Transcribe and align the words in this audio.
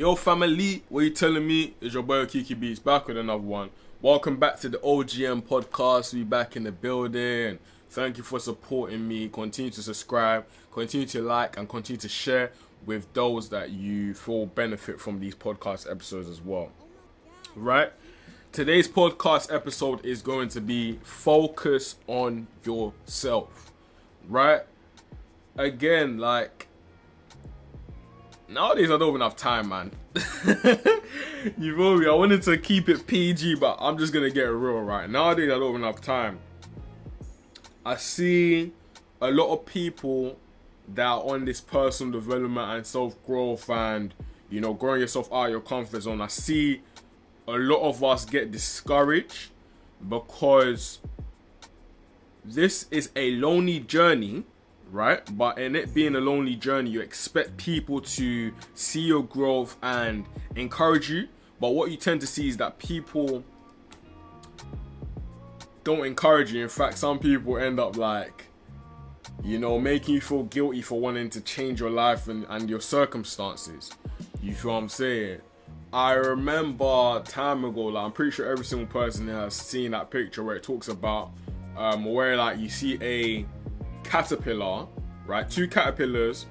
Yo, 0.00 0.14
family, 0.14 0.82
what 0.88 1.02
you 1.02 1.10
telling 1.10 1.46
me? 1.46 1.74
Is 1.78 1.92
your 1.92 2.02
boy 2.02 2.24
Kiki 2.24 2.54
Beats 2.54 2.78
back 2.78 3.06
with 3.06 3.18
another 3.18 3.42
one. 3.42 3.68
Welcome 4.00 4.38
back 4.38 4.58
to 4.60 4.70
the 4.70 4.78
OGM 4.78 5.42
podcast. 5.42 6.14
We 6.14 6.24
back 6.24 6.56
in 6.56 6.62
the 6.62 6.72
building. 6.72 7.58
Thank 7.90 8.16
you 8.16 8.22
for 8.22 8.40
supporting 8.40 9.06
me. 9.06 9.28
Continue 9.28 9.70
to 9.72 9.82
subscribe, 9.82 10.46
continue 10.72 11.06
to 11.08 11.20
like, 11.20 11.58
and 11.58 11.68
continue 11.68 12.00
to 12.00 12.08
share 12.08 12.50
with 12.86 13.12
those 13.12 13.50
that 13.50 13.72
you 13.72 14.14
feel 14.14 14.46
benefit 14.46 14.98
from 14.98 15.20
these 15.20 15.34
podcast 15.34 15.86
episodes 15.90 16.30
as 16.30 16.40
well. 16.40 16.72
Right? 17.54 17.92
Today's 18.52 18.88
podcast 18.88 19.54
episode 19.54 20.02
is 20.06 20.22
going 20.22 20.48
to 20.48 20.62
be 20.62 20.98
focus 21.02 21.96
on 22.06 22.46
yourself. 22.64 23.70
Right? 24.26 24.62
Again, 25.58 26.16
like 26.16 26.68
nowadays 28.50 28.90
I 28.90 28.98
don't 28.98 29.08
have 29.08 29.14
enough 29.14 29.36
time, 29.36 29.68
man. 29.68 29.92
you 31.58 31.76
feel 31.76 31.98
me? 31.98 32.06
I 32.06 32.12
wanted 32.12 32.42
to 32.42 32.58
keep 32.58 32.88
it 32.88 33.06
PG, 33.06 33.56
but 33.56 33.78
I'm 33.80 33.96
just 33.96 34.12
gonna 34.12 34.30
get 34.30 34.42
real 34.42 34.80
right. 34.80 35.08
Nowadays 35.08 35.50
I 35.50 35.58
don't 35.58 35.72
have 35.72 35.82
enough 35.82 36.00
time. 36.00 36.40
I 37.86 37.96
see 37.96 38.72
a 39.20 39.30
lot 39.30 39.52
of 39.52 39.66
people 39.66 40.36
that 40.88 41.06
are 41.06 41.22
on 41.22 41.44
this 41.44 41.60
personal 41.60 42.20
development 42.20 42.70
and 42.70 42.86
self 42.86 43.14
growth 43.24 43.70
and 43.70 44.12
you 44.50 44.60
know 44.60 44.74
growing 44.74 45.00
yourself 45.00 45.32
out 45.32 45.46
of 45.46 45.50
your 45.50 45.60
comfort 45.60 46.02
zone. 46.02 46.20
I 46.20 46.26
see 46.26 46.82
a 47.46 47.52
lot 47.52 47.80
of 47.82 48.02
us 48.02 48.24
get 48.24 48.50
discouraged 48.50 49.50
because 50.08 50.98
this 52.44 52.86
is 52.90 53.10
a 53.14 53.32
lonely 53.32 53.80
journey 53.80 54.44
right? 54.90 55.20
But 55.36 55.58
in 55.58 55.76
it 55.76 55.94
being 55.94 56.16
a 56.16 56.20
lonely 56.20 56.56
journey, 56.56 56.90
you 56.90 57.00
expect 57.00 57.56
people 57.56 58.00
to 58.00 58.52
see 58.74 59.00
your 59.00 59.22
growth 59.22 59.76
and 59.82 60.24
encourage 60.56 61.10
you. 61.10 61.28
But 61.60 61.70
what 61.70 61.90
you 61.90 61.96
tend 61.96 62.20
to 62.22 62.26
see 62.26 62.48
is 62.48 62.56
that 62.58 62.78
people 62.78 63.44
don't 65.84 66.06
encourage 66.06 66.52
you. 66.52 66.62
In 66.62 66.68
fact, 66.68 66.98
some 66.98 67.18
people 67.18 67.58
end 67.58 67.78
up 67.78 67.96
like, 67.96 68.46
you 69.42 69.58
know, 69.58 69.78
making 69.78 70.14
you 70.14 70.20
feel 70.20 70.44
guilty 70.44 70.82
for 70.82 71.00
wanting 71.00 71.30
to 71.30 71.40
change 71.40 71.80
your 71.80 71.90
life 71.90 72.28
and, 72.28 72.46
and 72.48 72.68
your 72.68 72.80
circumstances. 72.80 73.90
You 74.42 74.54
feel 74.54 74.72
what 74.72 74.78
I'm 74.78 74.88
saying? 74.88 75.40
I 75.92 76.12
remember 76.12 77.20
time 77.24 77.64
ago, 77.64 77.86
like 77.86 78.04
I'm 78.04 78.12
pretty 78.12 78.30
sure 78.30 78.46
every 78.46 78.64
single 78.64 78.86
person 78.86 79.26
has 79.28 79.54
seen 79.54 79.90
that 79.90 80.10
picture 80.10 80.44
where 80.44 80.56
it 80.56 80.62
talks 80.62 80.88
about 80.88 81.32
um, 81.76 82.04
where 82.04 82.36
like 82.36 82.58
you 82.58 82.68
see 82.68 82.98
a 83.02 83.44
caterpillar, 84.10 84.88
right? 85.24 85.48
Two 85.48 85.68
caterpillars. 85.68 86.46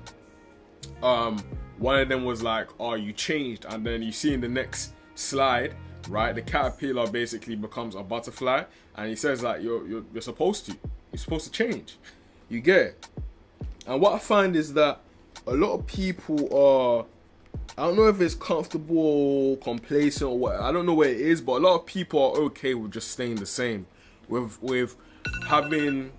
Um, 1.03 1.43
one 1.77 1.99
of 1.99 2.07
them 2.07 2.23
was 2.23 2.41
like, 2.41 2.69
"Oh, 2.79 2.93
you 2.93 3.11
changed," 3.11 3.65
and 3.69 3.85
then 3.85 4.01
you 4.01 4.11
see 4.11 4.33
in 4.33 4.41
the 4.41 4.47
next 4.47 4.93
slide, 5.15 5.75
right? 6.07 6.33
The 6.33 6.41
caterpillar 6.41 7.07
basically 7.07 7.55
becomes 7.55 7.95
a 7.95 8.01
butterfly, 8.03 8.63
and 8.95 9.09
he 9.09 9.15
says 9.15 9.43
like, 9.43 9.61
"You're 9.61 9.85
you're, 9.87 10.03
you're 10.13 10.21
supposed 10.21 10.65
to. 10.67 10.77
You're 11.11 11.19
supposed 11.19 11.45
to 11.45 11.51
change." 11.51 11.97
You 12.49 12.61
get 12.61 12.79
it? 12.79 13.07
And 13.85 14.01
what 14.01 14.13
I 14.13 14.19
find 14.19 14.55
is 14.55 14.73
that 14.73 15.01
a 15.45 15.53
lot 15.53 15.73
of 15.73 15.85
people 15.85 16.39
are. 16.55 17.05
I 17.77 17.83
don't 17.83 17.95
know 17.95 18.07
if 18.07 18.19
it's 18.19 18.35
comfortable, 18.35 19.57
complacent, 19.57 20.29
or 20.29 20.37
what. 20.37 20.55
I 20.59 20.71
don't 20.71 20.85
know 20.85 20.93
where 20.93 21.09
it 21.09 21.19
is, 21.19 21.41
but 21.41 21.53
a 21.53 21.63
lot 21.67 21.75
of 21.75 21.85
people 21.85 22.19
are 22.19 22.41
okay 22.43 22.73
with 22.73 22.91
just 22.91 23.11
staying 23.11 23.35
the 23.35 23.45
same, 23.45 23.85
with 24.27 24.61
with 24.61 24.95
having 25.47 26.11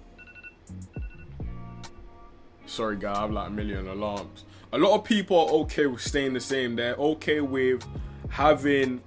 Sorry, 2.70 2.94
guy, 2.94 3.12
I 3.12 3.22
have 3.22 3.32
like 3.32 3.48
a 3.48 3.50
million 3.50 3.88
alarms. 3.88 4.44
A 4.72 4.78
lot 4.78 4.94
of 4.94 5.02
people 5.02 5.36
are 5.36 5.50
okay 5.62 5.86
with 5.86 6.00
staying 6.00 6.34
the 6.34 6.40
same. 6.40 6.76
They're 6.76 6.94
okay 6.94 7.40
with 7.40 7.84
having 8.28 9.00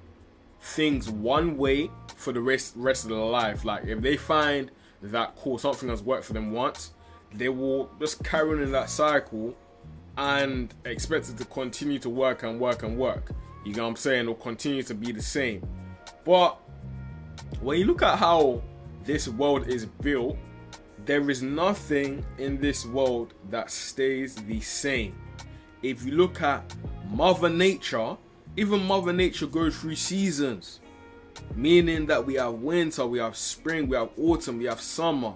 things 0.60 1.10
one 1.10 1.56
way 1.56 1.90
for 2.18 2.34
the 2.34 2.42
rest 2.42 2.74
rest 2.76 3.06
of 3.06 3.12
their 3.12 3.20
life. 3.20 3.64
Like 3.64 3.86
if 3.86 4.02
they 4.02 4.18
find 4.18 4.70
that 5.02 5.38
cool 5.38 5.58
something 5.58 5.88
has 5.88 6.04
worked 6.04 6.26
for 6.26 6.34
them 6.34 6.52
once, 6.52 6.92
they 7.34 7.48
will 7.48 7.90
just 8.02 8.22
carry 8.22 8.50
on 8.52 8.62
in 8.62 8.74
that 8.74 8.90
cycle 8.90 9.56
and 10.18 10.74
expect 10.84 11.30
it 11.30 11.38
to 11.38 11.46
continue 11.46 12.00
to 12.00 12.10
work 12.10 12.44
and 12.44 12.60
work 12.60 12.84
and 12.84 12.98
work. 12.98 13.32
You 13.66 13.76
know 13.76 13.84
what 13.84 13.90
I'm 13.92 13.96
saying? 13.96 14.28
Or 14.28 14.36
continue 14.36 14.84
to 14.84 14.94
be 14.94 15.14
the 15.14 15.22
same. 15.22 15.66
But 16.26 16.60
when 17.62 17.80
you 17.80 17.86
look 17.86 18.02
at 18.02 18.20
how 18.20 18.62
this 19.06 19.30
world 19.30 19.70
is 19.70 19.86
built, 19.86 20.36
there 21.06 21.30
is 21.30 21.42
nothing 21.42 22.26
in 22.38 22.60
this 22.60 22.86
world 22.86 23.34
that 23.50 23.70
stays 23.70 24.36
the 24.36 24.62
same. 24.62 25.16
If 25.82 26.06
you 26.06 26.14
look 26.14 26.42
at 26.42 26.74
Mother 27.12 27.50
Nature, 27.50 28.16
even 28.56 28.86
Mother 28.86 29.12
Nature 29.12 29.48
goes 29.48 29.78
through 29.78 29.96
seasons, 29.96 30.80
meaning 31.56 32.06
that 32.06 32.26
we 32.26 32.36
have 32.36 32.54
winter, 32.54 33.06
we 33.06 33.20
have 33.20 33.36
spring, 33.36 33.88
we 33.88 33.98
have 33.98 34.12
autumn, 34.18 34.60
we 34.60 34.66
have 34.66 34.80
summer. 34.80 35.34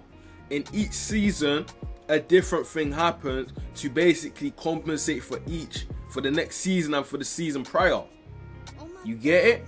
In 0.49 0.63
each 0.71 0.93
season, 0.93 1.65
a 2.07 2.19
different 2.19 2.65
thing 2.65 2.91
happens 2.91 3.51
to 3.75 3.89
basically 3.89 4.51
compensate 4.51 5.23
for 5.23 5.41
each, 5.47 5.85
for 6.09 6.21
the 6.21 6.31
next 6.31 6.57
season 6.57 6.93
and 6.93 7.05
for 7.05 7.17
the 7.17 7.25
season 7.25 7.63
prior. 7.63 8.03
You 9.03 9.15
get 9.15 9.45
it? 9.45 9.65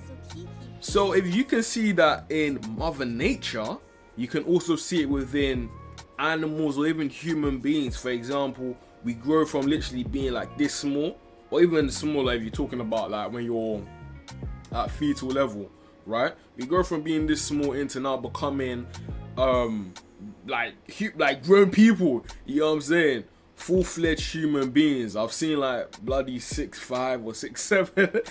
So 0.79 1.11
if 1.13 1.27
you 1.33 1.43
can 1.43 1.61
see 1.61 1.91
that 1.93 2.25
in 2.29 2.59
Mother 2.77 3.05
Nature, 3.05 3.77
you 4.15 4.27
can 4.27 4.43
also 4.43 4.77
see 4.77 5.01
it 5.01 5.09
within 5.09 5.69
animals 6.19 6.77
or 6.77 6.85
even 6.87 7.09
human 7.09 7.59
beings. 7.59 7.97
For 7.97 8.09
example, 8.09 8.77
we 9.03 9.13
grow 9.13 9.45
from 9.45 9.65
literally 9.65 10.03
being 10.03 10.33
like 10.33 10.57
this 10.57 10.73
small, 10.73 11.17
or 11.49 11.61
even 11.61 11.89
smaller 11.89 12.33
if 12.33 12.43
you're 12.43 12.51
talking 12.51 12.81
about 12.81 13.09
like 13.09 13.31
when 13.31 13.45
you're 13.45 13.81
at 14.71 14.91
fetal 14.91 15.29
level, 15.29 15.69
right? 16.05 16.33
We 16.57 16.65
go 16.65 16.83
from 16.83 17.01
being 17.01 17.25
this 17.25 17.41
small 17.41 17.73
into 17.73 17.99
now 17.99 18.17
becoming 18.17 18.85
um 19.37 19.93
like 20.45 20.73
like 21.15 21.43
grown 21.43 21.71
people. 21.71 22.25
You 22.45 22.61
know 22.61 22.67
what 22.67 22.73
I'm 22.73 22.81
saying? 22.81 23.23
Full 23.55 23.83
fledged 23.83 24.31
human 24.33 24.69
beings. 24.71 25.15
I've 25.15 25.33
seen 25.33 25.59
like 25.59 25.99
bloody 26.01 26.39
six 26.39 26.79
five 26.79 27.25
or 27.25 27.33
six 27.33 27.61
seven 27.63 28.21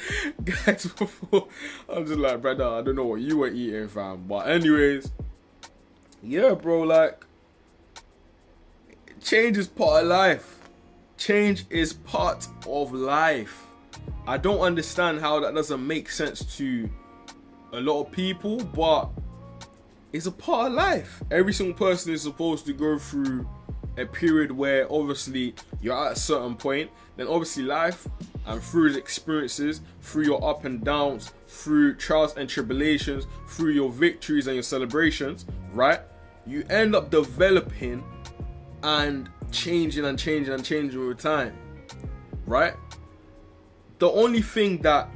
guys 0.44 0.87
before. 0.87 1.48
I'm 1.88 2.06
just 2.06 2.19
like, 2.19 2.41
brother, 2.41 2.66
I 2.66 2.82
don't 2.82 2.97
know 2.97 3.06
what 3.06 3.21
you 3.21 3.38
were 3.38 3.48
eating, 3.48 3.88
fam. 3.88 4.25
But 4.27 4.48
anyways, 4.48 5.10
yeah, 6.22 6.54
bro, 6.54 6.82
like 6.82 7.25
change 9.21 9.59
is 9.59 9.67
part 9.67 10.03
of 10.03 10.09
life. 10.09 10.61
Change 11.17 11.65
is 11.71 11.93
part 11.93 12.47
of 12.67 12.93
life. 12.93 13.67
I 14.27 14.37
don't 14.37 14.61
understand 14.61 15.21
how 15.21 15.41
that 15.41 15.55
doesn't 15.55 15.84
make 15.84 16.11
sense 16.11 16.56
to 16.59 16.89
a 17.73 17.81
lot 17.81 18.03
of 18.03 18.12
people, 18.12 18.59
but 18.59 19.11
it's 20.12 20.27
a 20.27 20.33
part 20.33 20.69
of 20.69 20.75
life. 20.75 21.23
Every 21.31 21.53
single 21.53 21.77
person 21.77 22.12
is 22.12 22.23
supposed 22.23 22.67
to 22.67 22.73
go 22.73 22.99
through 22.99 23.49
a 23.97 24.07
period 24.07 24.53
where 24.53 24.91
obviously 24.93 25.55
you're 25.81 25.97
at 26.07 26.12
a 26.12 26.17
certain 26.17 26.55
point, 26.55 26.91
then 27.17 27.27
obviously 27.27 27.65
life 27.65 28.07
and 28.47 28.62
through 28.62 28.97
experiences, 28.97 29.81
through 30.01 30.25
your 30.25 30.43
up 30.49 30.65
and 30.65 30.84
downs, 30.84 31.33
through 31.49 31.95
trials 31.97 32.37
and 32.37 32.49
tribulations, 32.49 33.27
through 33.49 33.73
your 33.73 33.91
victories 33.91 34.47
and 34.47 34.55
your 34.55 34.62
celebrations, 34.62 35.47
right? 35.73 36.01
You 36.47 36.65
end 36.71 36.95
up 36.95 37.11
developing 37.11 38.05
and 38.83 39.28
changing 39.50 40.05
and 40.05 40.19
changing 40.19 40.55
and 40.55 40.65
changing 40.65 41.00
over 41.00 41.15
time, 41.15 41.56
right? 42.47 42.75
The 43.99 44.11
only 44.11 44.43
thing 44.43 44.83
that 44.83 45.09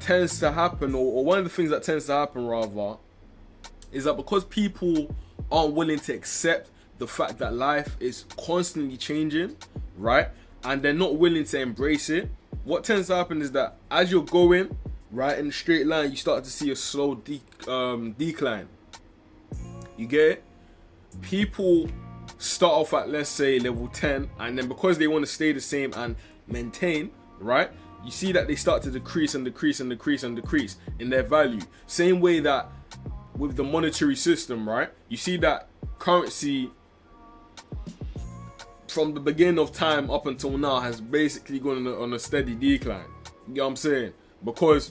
tends 0.00 0.38
to 0.40 0.52
happen, 0.52 0.94
or, 0.94 1.12
or 1.12 1.24
one 1.24 1.38
of 1.38 1.44
the 1.44 1.50
things 1.50 1.70
that 1.70 1.82
tends 1.82 2.06
to 2.06 2.12
happen 2.12 2.46
rather, 2.46 2.96
is 3.92 4.04
that 4.04 4.14
because 4.14 4.44
people 4.44 5.14
aren't 5.50 5.74
willing 5.74 5.98
to 6.00 6.12
accept 6.12 6.70
the 6.98 7.06
fact 7.06 7.38
that 7.38 7.54
life 7.54 7.96
is 8.00 8.24
constantly 8.38 8.96
changing, 8.96 9.56
right? 9.96 10.28
And 10.64 10.82
they're 10.82 10.92
not 10.92 11.16
willing 11.16 11.44
to 11.44 11.60
embrace 11.60 12.10
it. 12.10 12.30
What 12.64 12.84
tends 12.84 13.08
to 13.08 13.16
happen 13.16 13.42
is 13.42 13.52
that 13.52 13.76
as 13.90 14.10
you're 14.10 14.22
going 14.22 14.76
right 15.10 15.38
in 15.38 15.48
a 15.48 15.52
straight 15.52 15.86
line, 15.86 16.10
you 16.10 16.16
start 16.16 16.44
to 16.44 16.50
see 16.50 16.70
a 16.70 16.76
slow 16.76 17.16
de- 17.16 17.42
um, 17.68 18.12
decline. 18.12 18.68
You 19.96 20.06
get 20.06 20.30
it? 20.30 20.44
People 21.20 21.88
start 22.42 22.72
off 22.74 22.92
at 22.92 23.08
let's 23.08 23.30
say 23.30 23.60
level 23.60 23.86
10 23.86 24.28
and 24.40 24.58
then 24.58 24.66
because 24.66 24.98
they 24.98 25.06
want 25.06 25.24
to 25.24 25.30
stay 25.30 25.52
the 25.52 25.60
same 25.60 25.92
and 25.94 26.16
maintain 26.48 27.08
right 27.38 27.70
you 28.04 28.10
see 28.10 28.32
that 28.32 28.48
they 28.48 28.56
start 28.56 28.82
to 28.82 28.90
decrease 28.90 29.36
and 29.36 29.44
decrease 29.44 29.78
and 29.78 29.88
decrease 29.88 30.24
and 30.24 30.34
decrease 30.34 30.76
in 30.98 31.08
their 31.08 31.22
value. 31.22 31.60
Same 31.86 32.20
way 32.20 32.40
that 32.40 32.68
with 33.36 33.54
the 33.56 33.62
monetary 33.62 34.16
system 34.16 34.68
right 34.68 34.90
you 35.08 35.16
see 35.16 35.36
that 35.36 35.68
currency 36.00 36.70
from 38.88 39.14
the 39.14 39.20
beginning 39.20 39.60
of 39.60 39.72
time 39.72 40.10
up 40.10 40.26
until 40.26 40.58
now 40.58 40.80
has 40.80 41.00
basically 41.00 41.60
gone 41.60 41.78
on 41.78 41.86
a, 41.86 42.00
on 42.00 42.12
a 42.12 42.18
steady 42.18 42.56
decline. 42.56 43.04
You 43.46 43.54
know 43.54 43.62
what 43.62 43.70
i'm 43.70 43.76
saying? 43.76 44.12
Because 44.44 44.90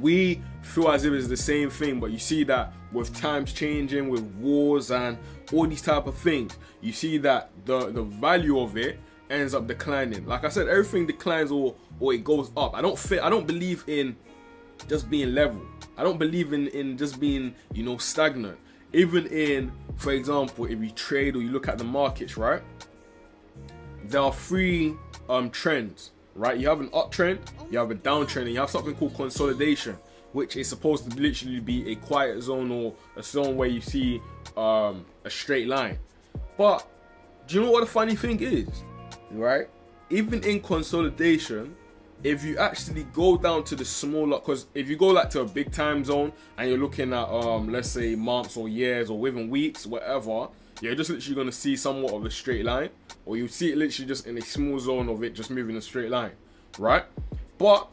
we 0.00 0.42
feel 0.62 0.90
as 0.90 1.04
if 1.04 1.12
it's 1.12 1.28
the 1.28 1.36
same 1.36 1.70
thing 1.70 2.00
but 2.00 2.10
you 2.10 2.18
see 2.18 2.42
that 2.42 2.72
with 2.94 3.14
times 3.14 3.52
changing 3.52 4.08
with 4.08 4.22
wars 4.36 4.90
and 4.90 5.18
all 5.52 5.66
these 5.66 5.82
type 5.82 6.06
of 6.06 6.16
things 6.16 6.56
you 6.84 6.92
see 6.92 7.16
that 7.18 7.50
the 7.64 7.90
the 7.90 8.02
value 8.02 8.60
of 8.60 8.76
it 8.76 8.98
ends 9.30 9.54
up 9.54 9.66
declining. 9.66 10.26
Like 10.26 10.44
I 10.44 10.48
said, 10.48 10.68
everything 10.68 11.06
declines 11.06 11.50
or 11.50 11.74
or 11.98 12.12
it 12.12 12.22
goes 12.22 12.50
up. 12.56 12.74
I 12.74 12.82
don't 12.82 12.98
fit. 12.98 13.22
I 13.22 13.30
don't 13.30 13.46
believe 13.46 13.84
in 13.86 14.16
just 14.88 15.08
being 15.08 15.34
level. 15.34 15.62
I 15.96 16.02
don't 16.02 16.18
believe 16.18 16.52
in 16.52 16.68
in 16.68 16.98
just 16.98 17.18
being 17.18 17.54
you 17.72 17.82
know 17.82 17.96
stagnant. 17.96 18.58
Even 18.92 19.26
in, 19.26 19.72
for 19.96 20.12
example, 20.12 20.66
if 20.66 20.80
you 20.80 20.90
trade 20.90 21.34
or 21.34 21.42
you 21.42 21.50
look 21.50 21.66
at 21.66 21.78
the 21.78 21.84
markets, 21.84 22.36
right? 22.36 22.62
There 24.04 24.20
are 24.20 24.32
three 24.32 24.94
um 25.28 25.50
trends, 25.50 26.10
right? 26.34 26.58
You 26.58 26.68
have 26.68 26.80
an 26.80 26.90
uptrend, 26.90 27.38
you 27.70 27.78
have 27.78 27.90
a 27.90 27.94
downtrend, 27.94 28.42
and 28.42 28.52
you 28.52 28.60
have 28.60 28.70
something 28.70 28.94
called 28.94 29.14
consolidation, 29.14 29.96
which 30.34 30.56
is 30.56 30.68
supposed 30.68 31.10
to 31.10 31.16
literally 31.18 31.60
be 31.60 31.90
a 31.92 31.94
quiet 31.94 32.42
zone 32.42 32.70
or 32.70 32.92
a 33.16 33.22
zone 33.22 33.56
where 33.56 33.68
you 33.68 33.80
see 33.80 34.20
um 34.56 35.06
a 35.24 35.30
straight 35.30 35.68
line. 35.68 35.98
But 36.58 36.86
do 37.46 37.54
you 37.54 37.62
know 37.62 37.70
what 37.70 37.80
the 37.80 37.90
funny 37.90 38.16
thing 38.16 38.40
is? 38.40 38.68
Right? 39.30 39.68
Even 40.10 40.44
in 40.44 40.60
consolidation, 40.60 41.74
if 42.24 42.42
you 42.42 42.56
actually 42.58 43.04
go 43.12 43.36
down 43.36 43.62
to 43.64 43.76
the 43.76 43.84
smaller 43.84 44.38
because 44.38 44.66
if 44.74 44.88
you 44.88 44.96
go 44.96 45.08
like 45.08 45.28
to 45.30 45.40
a 45.40 45.44
big 45.44 45.70
time 45.70 46.04
zone 46.04 46.32
and 46.56 46.68
you're 46.68 46.78
looking 46.78 47.12
at 47.12 47.28
um 47.28 47.70
let's 47.70 47.90
say 47.90 48.14
months 48.14 48.56
or 48.56 48.68
years 48.68 49.10
or 49.10 49.18
within 49.18 49.50
weeks 49.50 49.86
whatever 49.86 50.48
you're 50.80 50.94
just 50.94 51.10
literally 51.10 51.34
going 51.34 51.46
to 51.46 51.52
see 51.52 51.76
somewhat 51.76 52.14
of 52.14 52.24
a 52.24 52.30
straight 52.30 52.64
line 52.64 52.88
or 53.26 53.36
you 53.36 53.46
see 53.46 53.72
it 53.72 53.76
literally 53.76 54.08
just 54.08 54.26
in 54.26 54.38
a 54.38 54.40
small 54.40 54.78
zone 54.78 55.08
of 55.08 55.22
it 55.22 55.34
just 55.34 55.50
moving 55.50 55.76
a 55.76 55.80
straight 55.80 56.10
line 56.10 56.32
right 56.78 57.04
but 57.58 57.88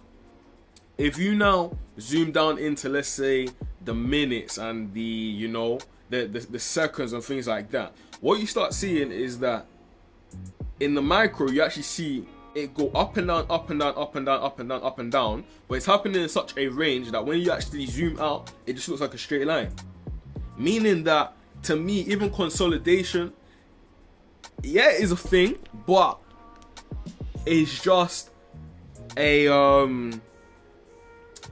if 1.02 1.18
you 1.18 1.36
now 1.36 1.76
zoom 2.00 2.32
down 2.32 2.60
into 2.60 2.88
let's 2.88 3.10
say 3.10 3.48
the 3.86 3.94
minutes 3.94 4.58
and 4.60 4.94
the 4.94 5.02
you 5.02 5.48
know 5.48 5.80
the, 6.10 6.28
the, 6.28 6.40
the 6.40 6.60
seconds 6.60 7.14
and 7.14 7.24
things 7.24 7.48
like 7.48 7.72
that 7.72 7.92
what 8.20 8.40
you 8.40 8.46
start 8.46 8.72
seeing 8.74 9.12
is 9.12 9.40
that 9.40 9.66
in 10.80 10.94
the 10.94 11.02
micro 11.02 11.50
you 11.50 11.64
actually 11.64 11.82
see 11.82 12.26
it 12.54 12.74
go 12.74 12.90
up 12.90 13.16
and 13.16 13.28
down, 13.28 13.46
up 13.50 13.70
and 13.70 13.80
down, 13.80 13.94
up 13.96 14.16
and 14.16 14.26
down, 14.26 14.44
up 14.44 14.60
and 14.60 14.68
down, 14.68 14.84
up 14.84 15.00
and 15.00 15.10
down. 15.10 15.46
But 15.70 15.76
it's 15.76 15.86
happening 15.86 16.22
in 16.22 16.28
such 16.28 16.58
a 16.58 16.68
range 16.68 17.10
that 17.12 17.26
when 17.26 17.40
you 17.40 17.50
actually 17.50 17.86
zoom 17.86 18.20
out, 18.20 18.52
it 18.66 18.74
just 18.74 18.90
looks 18.90 19.00
like 19.00 19.14
a 19.14 19.18
straight 19.18 19.48
line. 19.48 19.70
Meaning 20.58 21.06
that 21.06 21.32
to 21.64 21.78
me, 21.78 22.02
even 22.02 22.30
consolidation, 22.30 23.32
yeah, 24.64 24.90
is 24.90 25.14
a 25.14 25.16
thing, 25.16 25.56
but 25.88 26.20
it's 27.46 27.82
just 27.82 28.32
a 29.16 29.48
um 29.48 30.22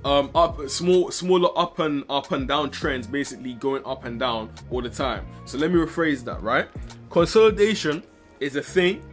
um 0.06 0.30
up 0.34 0.70
small 0.70 1.12
smaller 1.12 1.50
up 1.58 1.80
and 1.80 2.04
up 2.10 2.32
and 2.32 2.48
down 2.48 2.70
trends 2.70 3.06
basically 3.06 3.54
going 3.56 3.84
up 3.86 4.06
and 4.06 4.20
down 4.20 4.50
all 4.72 4.82
the 4.82 4.90
time. 4.90 5.26
So 5.46 5.58
let 5.58 5.72
me 5.72 5.78
rephrase 5.78 6.24
that, 6.26 6.42
right? 6.42 6.68
Consolidation 7.10 8.04
is 8.40 8.56
a 8.56 8.62
thing, 8.62 9.04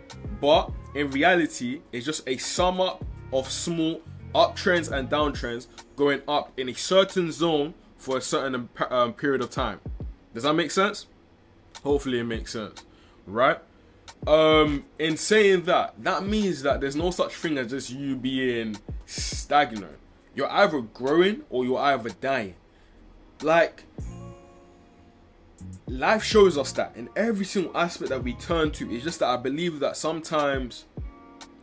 but 0.41 0.71
in 0.95 1.11
reality 1.11 1.81
it's 1.93 2.07
just 2.07 2.29
a 2.29 2.37
sum 2.37 2.81
up 2.81 3.05
of 3.33 3.51
small 3.51 4.01
uptrends 4.35 4.93
and 4.93 5.09
downtrends 5.11 5.67
going 5.97 6.21
up 6.29 6.53
in 6.59 6.69
a 6.69 6.75
certain 6.75 7.33
zone 7.33 7.75
for 7.97 8.19
a 8.19 8.21
certain 8.21 8.69
um, 8.91 9.13
period 9.15 9.41
of 9.41 9.51
time. 9.51 9.81
Does 10.35 10.43
that 10.45 10.53
make 10.53 10.71
sense? 10.71 11.07
Hopefully 11.83 12.21
it 12.21 12.25
makes 12.25 12.53
sense, 12.53 12.85
right? 13.27 13.59
Um, 14.27 14.85
in 14.99 15.17
saying 15.17 15.63
that, 15.65 15.95
that 16.03 16.27
means 16.27 16.63
that 16.63 16.81
there's 16.81 16.97
no 16.97 17.11
such 17.11 17.35
thing 17.35 17.59
as 17.59 17.71
just 17.71 17.91
you 17.91 18.17
being 18.17 18.77
stagnant. 19.07 19.97
You're 20.37 20.53
either 20.53 20.83
growing 20.83 21.43
or 21.51 21.65
you're 21.65 21.79
either 21.79 22.11
dying. 22.11 22.55
Like, 23.43 23.85
life 25.89 26.23
shows 26.23 26.59
us 26.59 26.73
that 26.73 26.95
in 26.95 27.09
every 27.17 27.47
single 27.47 27.77
aspect 27.77 28.11
that 28.11 28.23
we 28.23 28.35
turn 28.35 28.71
to. 28.73 28.95
It's 28.95 29.03
just 29.03 29.21
that 29.21 29.29
I 29.29 29.39
believe 29.39 29.81
that 29.81 29.97
sometimes 29.97 30.85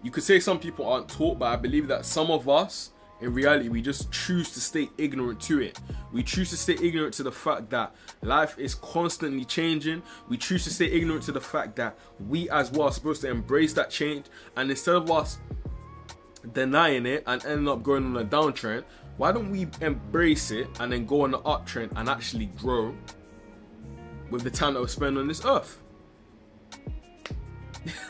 you 0.02 0.10
could 0.10 0.24
say 0.24 0.40
some 0.40 0.60
people 0.60 0.88
aren't 0.88 1.08
taught, 1.08 1.38
but 1.38 1.46
I 1.46 1.56
believe 1.56 1.88
that 1.88 2.04
some 2.04 2.32
of 2.32 2.50
us, 2.50 2.90
in 3.22 3.32
reality, 3.32 3.70
we 3.70 3.82
just 3.82 4.12
choose 4.12 4.52
to 4.54 4.60
stay 4.60 4.90
ignorant 4.98 5.40
to 5.42 5.62
it. 5.62 5.80
We 6.12 6.24
choose 6.24 6.50
to 6.50 6.58
stay 6.58 6.74
ignorant 6.74 7.14
to 7.16 7.24
the 7.24 7.32
fact 7.32 7.70
that 7.70 7.96
life 8.24 8.58
is 8.58 8.74
constantly 8.76 9.46
changing. 9.46 10.02
We 10.30 10.38
choose 10.38 10.64
to 10.64 10.72
stay 10.72 10.88
ignorant 10.88 11.24
to 11.26 11.32
the 11.32 11.40
fact 11.40 11.76
that 11.76 11.98
we, 12.28 12.50
as 12.50 12.72
well, 12.72 12.88
are 12.88 12.92
supposed 12.92 13.22
to 13.22 13.30
embrace 13.30 13.72
that 13.74 13.92
change. 13.92 14.26
And 14.58 14.70
instead 14.70 14.96
of 14.96 15.10
us 15.12 15.38
denying 16.52 17.06
it 17.06 17.24
and 17.26 17.44
ending 17.46 17.68
up 17.68 17.84
going 17.84 18.06
on 18.06 18.18
a 18.18 18.26
downtrend, 18.26 18.84
why 19.18 19.32
don't 19.32 19.50
we 19.52 19.68
embrace 19.82 20.52
it 20.52 20.68
and 20.80 20.92
then 20.92 21.06
go 21.06 21.22
on 21.22 21.32
the 21.32 21.40
uptrend 21.40 21.92
and 21.96 22.10
actually 22.10 22.48
grow 22.58 22.94
with 24.30 24.44
the 24.44 24.50
time 24.50 24.74
that 24.74 24.82
we 24.82 24.88
spend 24.88 25.18
on 25.18 25.28
this 25.28 25.46
earth. 25.46 25.80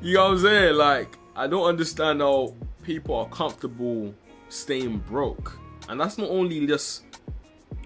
you 0.00 0.14
know 0.14 0.24
what 0.24 0.32
I'm 0.32 0.38
saying? 0.38 0.74
Like, 0.76 1.18
I 1.34 1.46
don't 1.46 1.66
understand 1.66 2.20
how 2.20 2.54
people 2.82 3.16
are 3.16 3.28
comfortable 3.28 4.14
staying 4.48 4.98
broke. 4.98 5.58
And 5.88 6.00
that's 6.00 6.18
not 6.18 6.30
only 6.30 6.66
just 6.66 7.04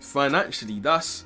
financially, 0.01 0.81
that's 0.81 1.25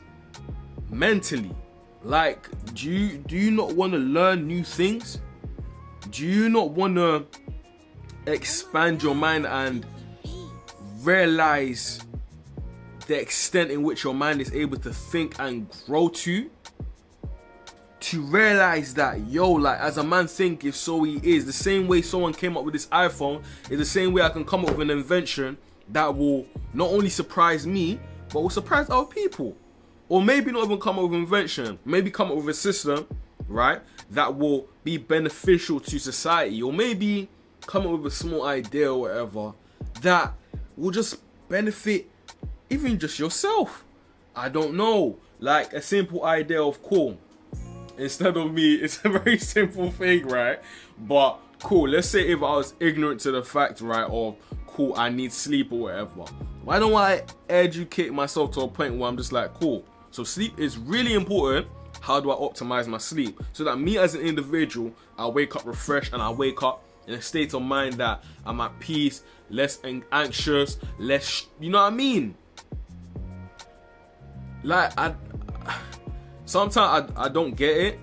mentally. 0.90 1.54
Like, 2.02 2.48
do 2.74 2.90
you 2.90 3.18
do 3.18 3.36
you 3.36 3.50
not 3.50 3.74
want 3.74 3.92
to 3.92 3.98
learn 3.98 4.46
new 4.46 4.64
things? 4.64 5.20
Do 6.10 6.26
you 6.26 6.48
not 6.48 6.70
want 6.70 6.96
to 6.96 7.26
expand 8.26 9.02
your 9.02 9.14
mind 9.14 9.46
and 9.46 9.84
realize 11.02 12.00
the 13.06 13.20
extent 13.20 13.70
in 13.70 13.82
which 13.82 14.04
your 14.04 14.14
mind 14.14 14.40
is 14.40 14.52
able 14.52 14.76
to 14.76 14.92
think 14.92 15.38
and 15.38 15.66
grow 15.86 16.08
to 16.08 16.50
to 17.98 18.22
realize 18.22 18.94
that 18.94 19.18
yo 19.26 19.50
like 19.50 19.78
as 19.80 19.98
a 19.98 20.02
man 20.02 20.26
think 20.26 20.64
if 20.64 20.74
so 20.74 21.02
he 21.02 21.20
is 21.22 21.44
the 21.44 21.52
same 21.52 21.86
way 21.86 22.00
someone 22.00 22.32
came 22.32 22.56
up 22.56 22.64
with 22.64 22.72
this 22.72 22.86
iphone 22.86 23.42
is 23.68 23.78
the 23.78 23.84
same 23.84 24.12
way 24.12 24.22
i 24.22 24.28
can 24.28 24.44
come 24.44 24.64
up 24.64 24.70
with 24.70 24.80
an 24.80 24.90
invention 24.90 25.56
that 25.92 26.16
will 26.16 26.46
not 26.72 26.88
only 26.88 27.08
surprise 27.08 27.66
me 27.66 27.98
but 28.32 28.40
will 28.40 28.50
surprise 28.50 28.88
other 28.90 29.06
people. 29.06 29.56
Or 30.08 30.22
maybe 30.22 30.50
not 30.50 30.64
even 30.64 30.80
come 30.80 30.98
up 30.98 31.04
with 31.04 31.14
an 31.14 31.20
invention 31.20 31.78
maybe 31.84 32.10
come 32.10 32.30
up 32.30 32.36
with 32.36 32.48
a 32.48 32.54
system 32.54 33.06
right 33.48 33.80
that 34.10 34.36
will 34.36 34.66
be 34.84 34.96
beneficial 34.96 35.80
to 35.80 35.98
society. 35.98 36.62
Or 36.62 36.72
maybe 36.72 37.28
come 37.66 37.86
up 37.86 38.00
with 38.00 38.12
a 38.12 38.16
small 38.16 38.44
idea 38.44 38.92
or 38.92 39.00
whatever 39.00 39.52
that 40.02 40.32
will 40.76 40.90
just 40.90 41.16
benefit 41.48 42.08
even 42.70 42.98
just 42.98 43.18
yourself. 43.18 43.84
I 44.34 44.48
don't 44.48 44.74
know. 44.74 45.18
Like 45.38 45.72
a 45.72 45.82
simple 45.82 46.24
idea 46.24 46.62
of 46.62 46.82
cool. 46.82 47.18
Instead 47.98 48.36
of 48.36 48.52
me, 48.52 48.74
it's 48.74 49.04
a 49.04 49.08
very 49.08 49.38
simple 49.56 49.90
thing, 49.90 50.26
right? 50.26 50.60
But 50.98 51.38
cool, 51.60 51.88
let's 51.88 52.08
say 52.08 52.28
if 52.28 52.38
I 52.38 52.56
was 52.56 52.74
ignorant 52.80 53.20
to 53.20 53.30
the 53.30 53.42
fact, 53.42 53.80
right, 53.80 54.08
of 54.08 54.36
cool, 54.66 54.94
I 54.96 55.08
need 55.08 55.32
sleep 55.32 55.72
or 55.72 55.80
whatever. 55.80 56.24
Why 56.64 56.78
don't 56.78 56.94
I 56.94 57.24
educate 57.48 58.12
myself 58.12 58.52
to 58.52 58.62
a 58.62 58.68
point 58.68 58.96
where 58.96 59.08
I'm 59.08 59.16
just 59.16 59.32
like, 59.32 59.54
cool. 59.54 59.84
So 60.10 60.24
sleep 60.24 60.58
is 60.58 60.78
really 60.78 61.14
important. 61.14 61.66
How 62.00 62.20
do 62.20 62.30
I 62.30 62.34
optimize 62.34 62.86
my 62.86 62.98
sleep? 62.98 63.40
So 63.52 63.64
that 63.64 63.76
me 63.78 63.98
as 63.98 64.14
an 64.14 64.22
individual, 64.22 64.92
I 65.18 65.26
wake 65.26 65.56
up 65.56 65.66
refreshed 65.66 66.12
and 66.12 66.22
I 66.22 66.30
wake 66.30 66.62
up 66.62 66.82
in 67.10 67.18
a 67.18 67.22
state 67.22 67.54
of 67.54 67.62
mind 67.62 67.94
that 67.94 68.24
I'm 68.46 68.60
at 68.60 68.78
peace, 68.80 69.22
less 69.50 69.80
anxious, 70.12 70.78
less, 70.98 71.46
you 71.60 71.70
know 71.70 71.82
what 71.82 71.92
I 71.92 71.96
mean? 71.96 72.34
like 74.62 74.92
I 74.98 75.14
sometimes 76.44 77.12
I, 77.16 77.24
I 77.24 77.28
don't 77.28 77.54
get 77.54 77.76
it. 77.76 78.00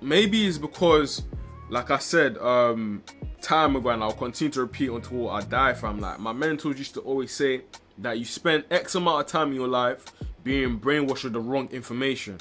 Maybe 0.00 0.46
it's 0.46 0.58
because, 0.58 1.22
like 1.70 1.90
I 1.90 1.98
said, 1.98 2.38
um, 2.38 3.02
time 3.40 3.76
ago, 3.76 3.90
and 3.90 4.02
I'll 4.02 4.12
continue 4.12 4.52
to 4.52 4.60
repeat 4.62 4.90
until 4.90 5.30
I 5.30 5.42
die. 5.42 5.74
From 5.74 6.00
like 6.00 6.18
my 6.18 6.32
mentors 6.32 6.78
used 6.78 6.94
to 6.94 7.00
always 7.00 7.32
say 7.32 7.62
that 7.98 8.18
you 8.18 8.24
spend 8.24 8.64
X 8.70 8.94
amount 8.94 9.26
of 9.26 9.26
time 9.26 9.48
in 9.48 9.54
your 9.54 9.68
life 9.68 10.04
being 10.44 10.78
brainwashed 10.78 11.24
with 11.24 11.32
the 11.32 11.40
wrong 11.40 11.68
information, 11.70 12.38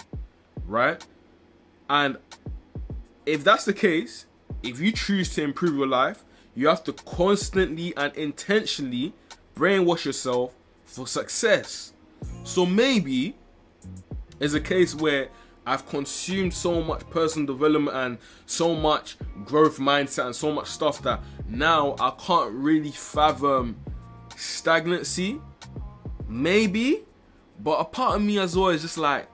right? 0.65 1.03
And 1.89 2.17
if 3.25 3.43
that's 3.43 3.65
the 3.65 3.73
case, 3.73 4.25
if 4.63 4.79
you 4.79 4.91
choose 4.91 5.33
to 5.35 5.43
improve 5.43 5.75
your 5.75 5.87
life, 5.87 6.23
you 6.55 6.67
have 6.67 6.83
to 6.85 6.93
constantly 6.93 7.95
and 7.95 8.15
intentionally 8.15 9.13
brainwash 9.55 10.05
yourself 10.05 10.53
for 10.85 11.07
success. 11.07 11.93
So 12.43 12.65
maybe 12.65 13.35
it's 14.39 14.53
a 14.53 14.59
case 14.59 14.95
where 14.95 15.29
I've 15.65 15.85
consumed 15.87 16.53
so 16.53 16.81
much 16.81 17.07
personal 17.09 17.45
development 17.45 17.97
and 17.97 18.17
so 18.45 18.73
much 18.73 19.17
growth 19.43 19.77
mindset 19.79 20.27
and 20.27 20.35
so 20.35 20.51
much 20.51 20.67
stuff 20.67 21.01
that 21.03 21.21
now 21.47 21.95
I 21.99 22.11
can't 22.17 22.53
really 22.53 22.91
fathom 22.91 23.75
stagnancy. 24.35 25.41
Maybe, 26.27 27.03
but 27.59 27.79
a 27.79 27.85
part 27.85 28.15
of 28.15 28.21
me 28.21 28.39
as 28.39 28.55
well 28.55 28.69
is 28.69 28.81
just 28.81 28.97
like 28.97 29.27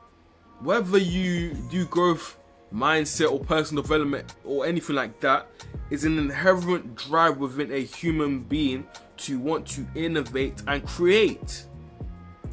whether 0.60 0.98
you 0.98 1.54
do 1.70 1.86
growth 1.86 2.38
mindset 2.74 3.32
or 3.32 3.40
personal 3.40 3.84
development 3.84 4.34
or 4.44 4.66
anything 4.66 4.96
like 4.96 5.20
that 5.20 5.48
is 5.90 6.06
an 6.06 6.18
inherent 6.18 6.96
drive 6.96 7.38
within 7.38 7.72
a 7.72 7.80
human 7.80 8.40
being 8.42 8.88
to 9.18 9.40
want 9.40 9.68
to 9.68 9.86
innovate 9.96 10.62
and 10.68 10.86
create. 10.88 11.66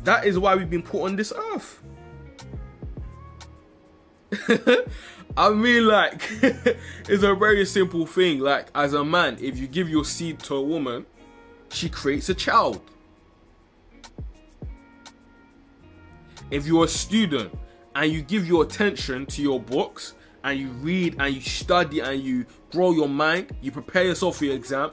That 0.05 0.27
is 0.27 0.39
why 0.39 0.55
we've 0.57 0.71
been 0.71 0.83
put 0.83 1.03
on 1.03 1.17
this 1.17 1.33
earth. 1.37 1.83
I 5.37 5.51
mean, 5.51 5.87
like, 5.87 6.23
it's 7.09 7.23
a 7.23 7.35
very 7.35 7.65
simple 7.65 8.07
thing. 8.07 8.41
Like, 8.41 8.69
as 8.75 8.95
a 8.95 9.05
man, 9.05 9.39
if 9.41 9.57
you 9.59 9.67
give 9.67 9.89
your 9.89 10.05
seed 10.05 10.41
to 10.41 10.57
a 10.57 10.63
woman, 10.63 11.07
she 11.71 11.89
creates 11.89 12.29
a 12.29 12.35
child. 12.35 12.81
If 16.51 16.67
you're 16.67 16.85
a 16.85 16.89
student 16.89 17.57
and 18.01 18.11
you 18.11 18.23
give 18.23 18.47
your 18.47 18.63
attention 18.63 19.27
to 19.27 19.43
your 19.43 19.61
books 19.61 20.15
and 20.43 20.59
you 20.59 20.69
read 20.69 21.17
and 21.19 21.35
you 21.35 21.41
study 21.43 22.01
and 22.01 22.23
you 22.23 22.47
grow 22.73 22.93
your 22.93 23.11
mind, 23.11 23.55
you 23.61 23.71
prepare 23.71 24.05
yourself 24.05 24.39
for 24.39 24.47
your 24.47 24.55
exam, 24.55 24.91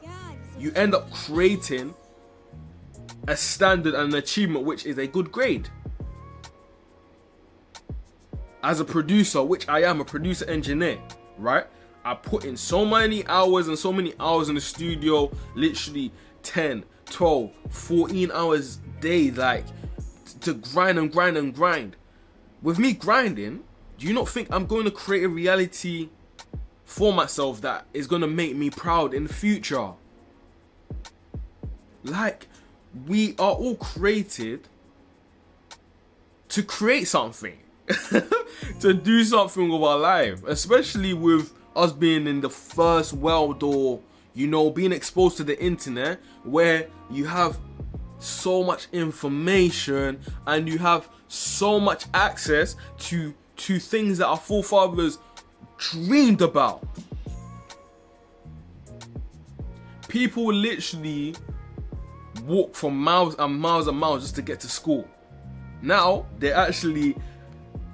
you 0.59 0.73
end 0.75 0.93
up 0.93 1.09
creating 1.11 1.95
a 3.29 3.37
standard 3.37 3.93
and 3.93 4.11
an 4.11 4.19
achievement 4.19 4.65
which 4.65 4.85
is 4.85 4.97
a 4.97 5.07
good 5.07 5.31
grade. 5.31 5.69
As 8.61 8.81
a 8.81 8.85
producer, 8.85 9.41
which 9.41 9.69
I 9.69 9.83
am 9.83 10.01
a 10.01 10.05
producer 10.05 10.43
engineer, 10.49 10.99
right? 11.37 11.65
I 12.03 12.13
put 12.13 12.43
in 12.43 12.57
so 12.57 12.83
many 12.83 13.25
hours 13.27 13.69
and 13.69 13.79
so 13.79 13.93
many 13.93 14.15
hours 14.19 14.49
in 14.49 14.55
the 14.55 14.61
studio, 14.61 15.31
literally 15.55 16.11
10, 16.43 16.83
12, 17.05 17.51
14 17.69 18.31
hours 18.33 18.79
day, 18.99 19.31
like 19.31 19.63
to 20.41 20.55
grind 20.55 20.99
and 20.99 21.09
grind 21.09 21.37
and 21.37 21.55
grind. 21.55 21.95
With 22.67 22.79
me 22.79 22.91
grinding, 22.91 23.63
do 23.97 24.07
you 24.07 24.13
not 24.13 24.27
think 24.27 24.49
I'm 24.51 24.65
going 24.65 24.83
to 24.83 24.91
create 24.91 25.23
a 25.23 25.29
reality 25.29 26.09
for 26.83 27.13
myself 27.13 27.61
that 27.61 27.85
is 27.93 28.07
going 28.07 28.23
to 28.23 28.27
make 28.27 28.57
me 28.57 28.69
proud 28.69 29.13
in 29.13 29.23
the 29.23 29.33
future? 29.33 29.91
Like, 32.03 32.47
we 33.05 33.35
are 33.39 33.53
all 33.53 33.77
created 33.77 34.67
to 36.49 36.61
create 36.61 37.07
something, 37.07 37.57
to 38.81 38.93
do 38.93 39.23
something 39.23 39.69
with 39.69 39.83
our 39.83 39.97
life, 39.97 40.43
especially 40.45 41.13
with 41.13 41.53
us 41.73 41.93
being 41.93 42.27
in 42.27 42.41
the 42.41 42.49
first 42.49 43.13
world 43.13 43.63
or, 43.63 44.01
you 44.33 44.45
know, 44.45 44.71
being 44.71 44.91
exposed 44.91 45.37
to 45.37 45.45
the 45.45 45.57
internet 45.63 46.19
where 46.43 46.89
you 47.09 47.27
have 47.27 47.57
so 48.19 48.63
much 48.63 48.87
information 48.91 50.19
and 50.45 50.67
you 50.67 50.77
have 50.77 51.09
so 51.27 51.79
much 51.79 52.05
access 52.13 52.75
to 52.97 53.33
to 53.57 53.79
things 53.79 54.19
that 54.19 54.27
our 54.27 54.37
forefathers 54.37 55.17
dreamed 55.77 56.41
about. 56.41 56.87
People 60.07 60.53
literally 60.53 61.35
walk 62.45 62.75
for 62.75 62.91
miles 62.91 63.35
and 63.39 63.59
miles 63.59 63.87
and 63.87 63.97
miles 63.97 64.21
just 64.23 64.35
to 64.35 64.41
get 64.41 64.59
to 64.61 64.69
school. 64.69 65.07
Now 65.81 66.25
they're 66.39 66.55
actually 66.55 67.15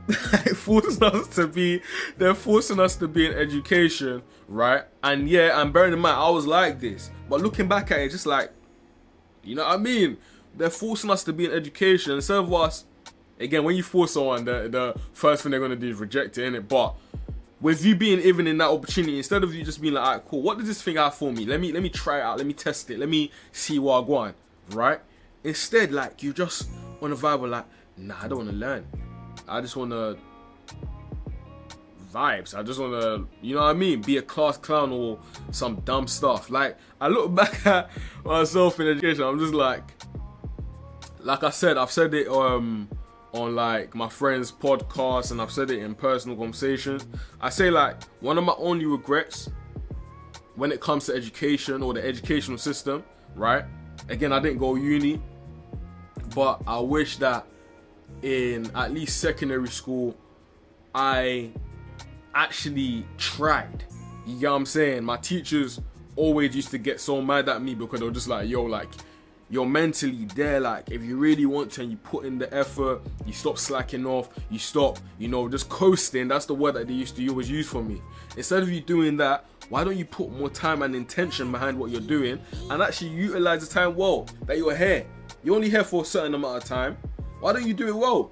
forcing 0.56 1.04
us 1.04 1.28
to 1.36 1.48
be 1.48 1.82
they're 2.18 2.36
forcing 2.36 2.80
us 2.80 2.96
to 2.98 3.08
be 3.08 3.26
in 3.26 3.34
education, 3.34 4.22
right? 4.48 4.84
And 5.02 5.30
yeah, 5.30 5.62
and 5.62 5.74
bearing 5.74 5.94
in 5.94 6.00
mind 6.00 6.18
I 6.18 6.30
was 6.30 6.46
like 6.46 6.80
this, 6.80 7.10
but 7.30 7.42
looking 7.42 7.68
back 7.68 7.92
at 7.92 8.00
it, 8.00 8.12
just 8.12 8.26
like 8.26 8.52
you 9.44 9.56
know 9.56 9.64
what 9.64 9.74
I 9.74 9.78
mean? 9.78 10.18
They're 10.56 10.70
forcing 10.70 11.10
us 11.10 11.24
to 11.26 11.34
be 11.34 11.46
in 11.46 11.52
education 11.52 12.14
instead 12.14 12.38
of 12.38 12.54
us. 12.54 12.86
Again, 13.40 13.64
when 13.64 13.76
you 13.76 13.84
force 13.84 14.14
someone, 14.14 14.46
the 14.46 14.70
the 14.70 14.96
first 15.14 15.44
thing 15.44 15.52
they're 15.52 15.60
gonna 15.60 15.76
do 15.76 15.90
is 15.90 15.98
reject 15.98 16.38
it, 16.38 16.54
innit? 16.54 16.68
But 16.68 16.96
with 17.60 17.84
you 17.84 17.96
being 17.96 18.20
even 18.20 18.46
in 18.46 18.58
that 18.58 18.70
opportunity, 18.70 19.18
instead 19.18 19.44
of 19.44 19.54
you 19.56 19.64
just 19.64 19.82
being 19.82 19.94
like, 19.94 20.06
alright, 20.06 20.26
cool, 20.28 20.42
what 20.42 20.58
does 20.58 20.68
this 20.68 20.82
thing 20.82 20.98
have 20.98 21.16
for 21.16 21.32
me? 21.32 21.46
Let 21.46 21.60
me 21.60 21.72
let 21.72 21.82
me 21.82 21.90
try 21.90 22.20
it 22.20 22.22
out, 22.22 22.38
let 22.38 22.46
me 22.46 22.54
test 22.54 22.90
it, 22.92 23.00
let 23.00 23.10
me 23.10 23.32
see 23.52 23.80
what 23.80 23.98
I 23.98 24.00
want, 24.02 24.36
right? 24.72 25.00
Instead, 25.44 25.92
like 25.92 26.22
you 26.22 26.34
just 26.34 26.70
on 27.02 27.12
a 27.12 27.16
vibe 27.16 27.44
of 27.44 27.50
like, 27.50 27.66
nah, 27.98 28.16
I 28.22 28.28
don't 28.28 28.40
wanna 28.40 28.52
learn. 28.52 28.86
I 29.48 29.62
just 29.62 29.76
wanna 29.76 30.16
vibes. 32.14 32.58
I 32.58 32.64
just 32.64 32.80
want 32.80 32.94
to, 33.02 33.28
you 33.42 33.56
know 33.56 33.62
what 33.62 33.70
I 33.70 33.74
mean, 33.74 34.02
be 34.02 34.18
a 34.18 34.22
class 34.22 34.58
clown 34.58 34.92
or 34.92 35.20
some 35.52 35.76
dumb 35.82 36.08
stuff. 36.08 36.50
Like, 36.50 36.78
I 37.02 37.08
look 37.08 37.34
back 37.36 37.66
at 37.66 37.90
myself 38.24 38.80
in 38.80 38.88
education, 38.88 39.24
I'm 39.24 39.40
just 39.40 39.54
like, 39.54 39.84
like 41.20 41.44
I 41.44 41.50
said, 41.50 41.78
I've 41.78 41.92
said 41.92 42.14
it 42.14 42.28
um 42.28 42.90
on 43.32 43.56
like 43.56 43.96
my 43.96 44.08
friends' 44.08 44.52
podcasts 44.52 45.32
and 45.32 45.42
I've 45.42 45.52
said 45.52 45.72
it 45.72 45.80
in 45.80 45.96
personal 45.96 46.38
conversations. 46.38 47.08
I 47.42 47.50
say 47.50 47.72
like 47.72 48.04
one 48.20 48.38
of 48.38 48.44
my 48.44 48.54
only 48.58 48.86
regrets 48.86 49.50
when 50.56 50.72
it 50.72 50.80
comes 50.80 51.08
to 51.08 51.16
education 51.16 51.82
or 51.82 51.94
the 51.94 52.06
educational 52.06 52.60
system, 52.60 53.04
right? 53.36 53.66
Again, 54.10 54.32
I 54.32 54.40
didn't 54.40 54.60
go 54.60 54.76
uni, 54.76 55.20
but 56.36 56.62
I 56.68 56.80
wish 56.80 57.18
that 57.18 57.48
in 58.22 58.70
at 58.76 58.94
least 58.94 59.20
secondary 59.20 59.68
school 59.68 60.16
I 60.94 61.52
actually 62.36 63.06
tried. 63.18 63.84
You 64.26 64.40
get 64.40 64.50
what 64.50 64.56
I'm 64.56 64.66
saying? 64.66 65.04
My 65.04 65.18
teachers 65.18 65.80
always 66.16 66.56
used 66.56 66.72
to 66.72 66.78
get 66.78 67.00
so 67.00 67.22
mad 67.22 67.50
at 67.50 67.62
me 67.62 67.76
because 67.76 68.00
they 68.00 68.06
were 68.06 68.12
just 68.12 68.28
like, 68.28 68.48
yo, 68.48 68.64
like, 68.64 68.90
you're 69.50 69.66
mentally 69.66 70.26
there. 70.36 70.60
Like, 70.60 70.90
if 70.92 71.04
you 71.04 71.18
really 71.18 71.46
want 71.46 71.72
to 71.74 71.82
and 71.82 71.92
you 71.92 71.98
put 71.98 72.26
in 72.26 72.40
the 72.40 72.52
effort, 72.54 73.02
you 73.26 73.34
stop 73.34 73.58
slacking 73.58 74.06
off, 74.06 74.30
you 74.50 74.60
stop, 74.60 75.00
you 75.20 75.28
know, 75.28 75.48
just 75.48 75.70
coasting. 75.70 76.28
That's 76.28 76.46
the 76.46 76.56
word 76.56 76.76
that 76.76 76.88
they 76.88 76.94
used 76.94 77.16
to 77.18 77.28
always 77.30 77.50
use 77.50 77.68
for 77.68 77.84
me. 77.84 78.02
Instead 78.38 78.64
of 78.64 78.72
you 78.72 78.82
doing 78.82 79.18
that, 79.18 79.46
why 79.70 79.84
don't 79.84 79.98
you 79.98 80.06
put 80.06 80.32
more 80.32 80.50
time 80.50 80.82
and 80.82 80.96
intention 80.96 81.52
behind 81.52 81.78
what 81.78 81.90
you're 81.90 82.02
doing 82.02 82.40
and 82.70 82.82
actually 82.82 83.12
utilize 83.12 83.68
the 83.68 83.74
time 83.74 83.96
well 83.96 84.28
that 84.46 84.58
you're 84.58 84.76
here? 84.76 85.06
You're 85.44 85.56
only 85.56 85.70
here 85.70 85.84
for 85.84 86.04
a 86.04 86.06
certain 86.06 86.34
amount 86.34 86.58
of 86.58 86.64
time. 86.64 86.98
Why 87.40 87.54
don't 87.54 87.68
you 87.68 87.74
do 87.74 87.88
it 87.88 87.96
well? 87.96 88.32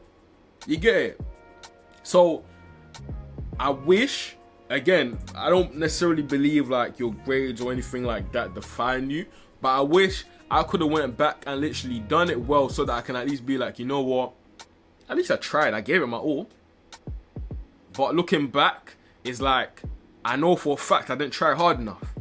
You 0.66 0.78
get 0.78 0.96
it? 0.96 1.22
So, 2.04 2.44
I 3.62 3.70
wish, 3.70 4.36
again, 4.72 5.20
I 5.36 5.52
don't 5.52 5.76
necessarily 5.76 6.24
believe 6.24 6.70
like 6.70 6.98
your 6.98 7.14
grades 7.14 7.62
or 7.62 7.72
anything 7.72 8.04
like 8.04 8.32
that 8.32 8.56
define 8.56 9.12
you, 9.12 9.28
but 9.62 9.70
I 9.70 9.82
wish 9.82 10.26
I 10.50 10.64
could 10.64 10.82
have 10.82 10.90
went 10.90 11.16
back 11.16 11.44
and 11.46 11.62
literally 11.62 12.00
done 12.00 12.32
it 12.32 12.42
well 12.42 12.70
so 12.70 12.86
that 12.86 12.94
I 12.94 13.02
can 13.02 13.16
at 13.16 13.28
least 13.30 13.46
be 13.46 13.60
like, 13.60 13.78
you 13.78 13.86
know 13.86 14.02
what? 14.02 14.32
At 15.08 15.16
least 15.16 15.30
I 15.30 15.36
tried. 15.36 15.76
I 15.76 15.82
gave 15.82 16.02
it 16.02 16.08
my 16.08 16.18
all. 16.18 16.50
But 17.94 18.16
looking 18.16 18.48
back, 18.48 18.96
it's 19.24 19.40
like 19.40 19.84
I 20.26 20.38
know 20.38 20.56
for 20.56 20.74
a 20.74 20.78
fact 20.78 21.12
I 21.12 21.16
didn't 21.16 21.34
try 21.34 21.54
hard 21.54 21.80
enough. 21.80 22.16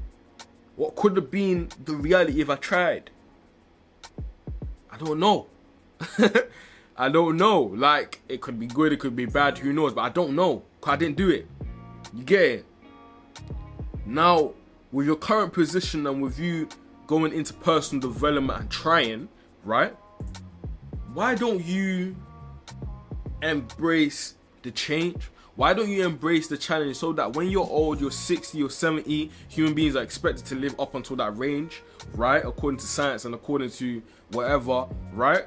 What 0.77 0.95
could 0.95 1.17
have 1.17 1.31
been 1.31 1.71
the 1.83 1.95
reality 1.95 2.43
if 2.43 2.51
I 2.51 2.57
tried? 2.57 3.09
I 4.91 4.99
don't 4.99 5.19
know. 5.19 5.47
I 6.99 7.09
don't 7.09 7.39
know. 7.39 7.63
Like 7.63 8.21
it 8.29 8.43
could 8.43 8.61
be 8.61 8.67
good, 8.67 8.93
it 8.93 9.01
could 9.01 9.17
be 9.17 9.25
bad, 9.25 9.57
who 9.57 9.73
knows? 9.73 9.95
But 9.95 10.03
I 10.03 10.11
don't 10.11 10.35
know. 10.37 10.65
Cause 10.81 10.95
I 10.95 10.97
didn't 10.97 11.17
do 11.17 11.29
it. 11.31 11.47
You 12.15 12.25
get 12.25 12.43
it? 12.43 12.67
Now, 14.07 14.53
with 14.93 15.07
your 15.07 15.17
current 15.17 15.53
position 15.53 16.07
and 16.07 16.23
with 16.23 16.39
you 16.39 16.69
going 17.07 17.33
into 17.33 17.53
personal 17.55 18.01
development 18.01 18.61
and 18.61 18.71
trying, 18.71 19.29
right? 19.65 19.95
Why 21.13 21.35
don't 21.35 21.65
you 21.65 22.17
embrace 23.43 24.35
the 24.63 24.71
change? 24.71 25.31
Why 25.57 25.75
don't 25.75 25.91
you 25.91 26.07
embrace 26.07 26.47
the 26.49 26.57
challenge 26.57 26.97
so 26.97 27.13
that 27.13 27.35
when 27.35 27.51
you're 27.51 27.67
old, 27.67 28.01
you're 28.01 28.11
60 28.11 28.63
or 28.63 28.71
70, 28.71 29.31
human 29.49 29.75
beings 29.75 29.95
are 29.97 30.03
expected 30.03 30.47
to 30.47 30.55
live 30.55 30.79
up 30.81 30.95
until 30.95 31.17
that 31.17 31.37
range, 31.37 31.83
right? 32.15 32.45
According 32.45 32.79
to 32.79 32.87
science 32.87 33.25
and 33.25 33.35
according 33.35 33.71
to 33.71 34.03
whatever, 34.31 34.87
right? 35.13 35.45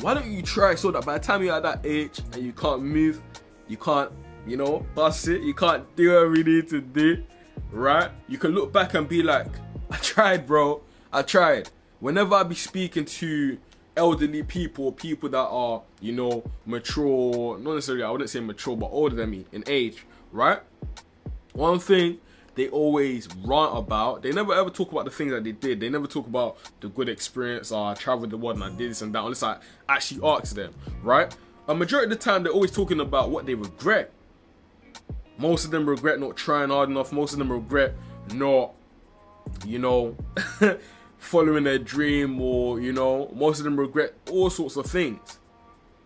Why 0.00 0.14
don't 0.14 0.30
you 0.30 0.42
try 0.42 0.74
so 0.74 0.90
that 0.90 1.04
by 1.04 1.18
the 1.18 1.24
time 1.24 1.42
you're 1.42 1.54
at 1.54 1.62
that 1.62 1.84
age 1.84 2.20
and 2.32 2.42
you 2.42 2.52
can't 2.52 2.82
move, 2.82 3.20
you 3.68 3.76
can't, 3.76 4.10
you 4.46 4.56
know, 4.56 4.84
bust 4.94 5.28
it, 5.28 5.42
you 5.42 5.54
can't 5.54 5.84
do 5.96 6.14
what 6.14 6.30
we 6.30 6.42
need 6.42 6.68
to 6.68 6.80
do, 6.80 7.22
right? 7.70 8.10
You 8.28 8.38
can 8.38 8.52
look 8.52 8.72
back 8.72 8.94
and 8.94 9.08
be 9.08 9.22
like, 9.22 9.46
I 9.90 9.96
tried, 9.96 10.46
bro. 10.46 10.82
I 11.12 11.22
tried. 11.22 11.70
Whenever 12.00 12.34
I 12.34 12.42
be 12.42 12.54
speaking 12.54 13.04
to 13.04 13.58
elderly 13.96 14.42
people, 14.42 14.92
people 14.92 15.28
that 15.30 15.38
are, 15.38 15.82
you 16.00 16.12
know, 16.12 16.44
mature, 16.66 17.58
not 17.58 17.74
necessarily, 17.74 18.02
I 18.04 18.10
wouldn't 18.10 18.30
say 18.30 18.40
mature, 18.40 18.76
but 18.76 18.86
older 18.86 19.14
than 19.14 19.30
me 19.30 19.46
in 19.52 19.64
age, 19.66 20.04
right? 20.32 20.60
One 21.52 21.78
thing 21.78 22.18
they 22.54 22.68
always 22.68 23.28
rant 23.44 23.76
about, 23.76 24.22
they 24.22 24.32
never 24.32 24.54
ever 24.54 24.70
talk 24.70 24.92
about 24.92 25.04
the 25.04 25.10
things 25.10 25.32
that 25.32 25.44
they 25.44 25.52
did. 25.52 25.80
They 25.80 25.88
never 25.88 26.06
talk 26.06 26.26
about 26.26 26.56
the 26.80 26.88
good 26.88 27.08
experience, 27.08 27.72
oh, 27.72 27.84
I 27.84 27.94
traveled 27.94 28.30
the 28.30 28.36
world 28.36 28.56
and 28.56 28.64
I 28.64 28.70
did 28.70 28.90
this 28.90 29.02
and 29.02 29.14
that, 29.14 29.22
unless 29.22 29.42
I 29.42 29.58
actually 29.88 30.28
ask 30.28 30.54
them, 30.54 30.74
right? 31.02 31.34
A 31.68 31.74
majority 31.74 32.12
of 32.12 32.18
the 32.18 32.24
time, 32.24 32.42
they're 32.42 32.52
always 32.52 32.70
talking 32.70 33.00
about 33.00 33.30
what 33.30 33.46
they 33.46 33.54
regret. 33.54 34.12
Most 35.38 35.64
of 35.64 35.70
them 35.70 35.88
regret 35.88 36.20
not 36.20 36.36
trying 36.36 36.68
hard 36.68 36.88
enough. 36.90 37.12
Most 37.12 37.32
of 37.32 37.38
them 37.38 37.50
regret 37.50 37.94
not 38.34 38.74
you 39.66 39.78
know, 39.78 40.16
following 41.18 41.64
their 41.64 41.78
dream 41.78 42.40
or, 42.40 42.80
you 42.80 42.92
know, 42.92 43.30
most 43.34 43.58
of 43.58 43.64
them 43.64 43.78
regret 43.78 44.14
all 44.30 44.50
sorts 44.50 44.76
of 44.76 44.86
things. 44.86 45.38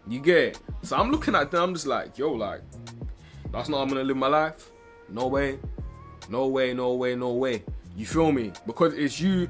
You 0.06 0.20
get 0.20 0.36
it? 0.36 0.60
So 0.82 0.96
I'm 0.96 1.10
looking 1.10 1.34
at 1.34 1.50
them, 1.50 1.62
I'm 1.62 1.74
just 1.74 1.86
like, 1.86 2.16
yo, 2.18 2.32
like, 2.32 2.62
that's 3.52 3.68
not 3.68 3.78
how 3.78 3.82
I'm 3.82 3.88
gonna 3.88 4.04
live 4.04 4.16
my 4.16 4.28
life. 4.28 4.70
No 5.08 5.26
way. 5.26 5.58
No 6.28 6.46
way, 6.46 6.74
no 6.74 6.94
way, 6.94 7.14
no 7.14 7.32
way. 7.32 7.64
You 7.96 8.06
feel 8.06 8.32
me? 8.32 8.52
Because 8.66 8.94
it's 8.94 9.20
you 9.20 9.48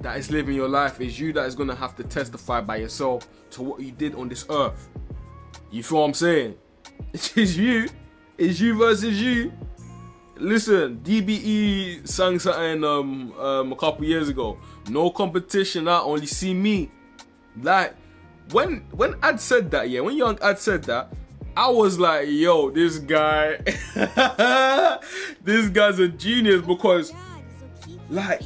that 0.00 0.18
is 0.18 0.30
living 0.30 0.54
your 0.54 0.68
life. 0.68 1.00
It's 1.00 1.18
you 1.18 1.32
that 1.32 1.46
is 1.46 1.54
gonna 1.54 1.74
have 1.74 1.96
to 1.96 2.04
testify 2.04 2.60
by 2.60 2.76
yourself 2.76 3.26
to 3.50 3.62
what 3.62 3.80
you 3.80 3.90
did 3.90 4.14
on 4.14 4.28
this 4.28 4.44
earth. 4.50 4.88
You 5.70 5.82
feel 5.82 5.98
what 5.98 6.04
I'm 6.04 6.14
saying? 6.14 6.56
It 7.12 7.36
is 7.36 7.56
you 7.56 7.88
It's 8.36 8.60
you 8.60 8.76
versus 8.76 9.20
you. 9.20 9.52
Listen, 10.36 11.00
DBE 11.02 12.06
sang 12.06 12.38
something 12.38 12.84
um, 12.84 13.32
um 13.38 13.72
a 13.72 13.76
couple 13.76 14.04
years 14.04 14.28
ago. 14.28 14.58
No 14.88 15.10
competition, 15.10 15.88
I 15.88 16.00
only 16.00 16.26
see 16.26 16.54
me. 16.54 16.90
Like 17.60 17.94
when 18.52 18.84
when 18.92 19.14
Adz 19.14 19.40
said 19.40 19.70
that, 19.72 19.90
yeah, 19.90 20.00
when 20.00 20.16
Young 20.16 20.36
Adz 20.36 20.58
said 20.60 20.84
that, 20.84 21.12
I 21.58 21.68
was 21.70 21.98
like, 21.98 22.28
yo, 22.28 22.70
this 22.70 22.98
guy, 22.98 23.56
this 25.42 25.68
guy's 25.68 25.98
a 25.98 26.06
genius 26.06 26.62
because, 26.62 27.12
like, 28.08 28.42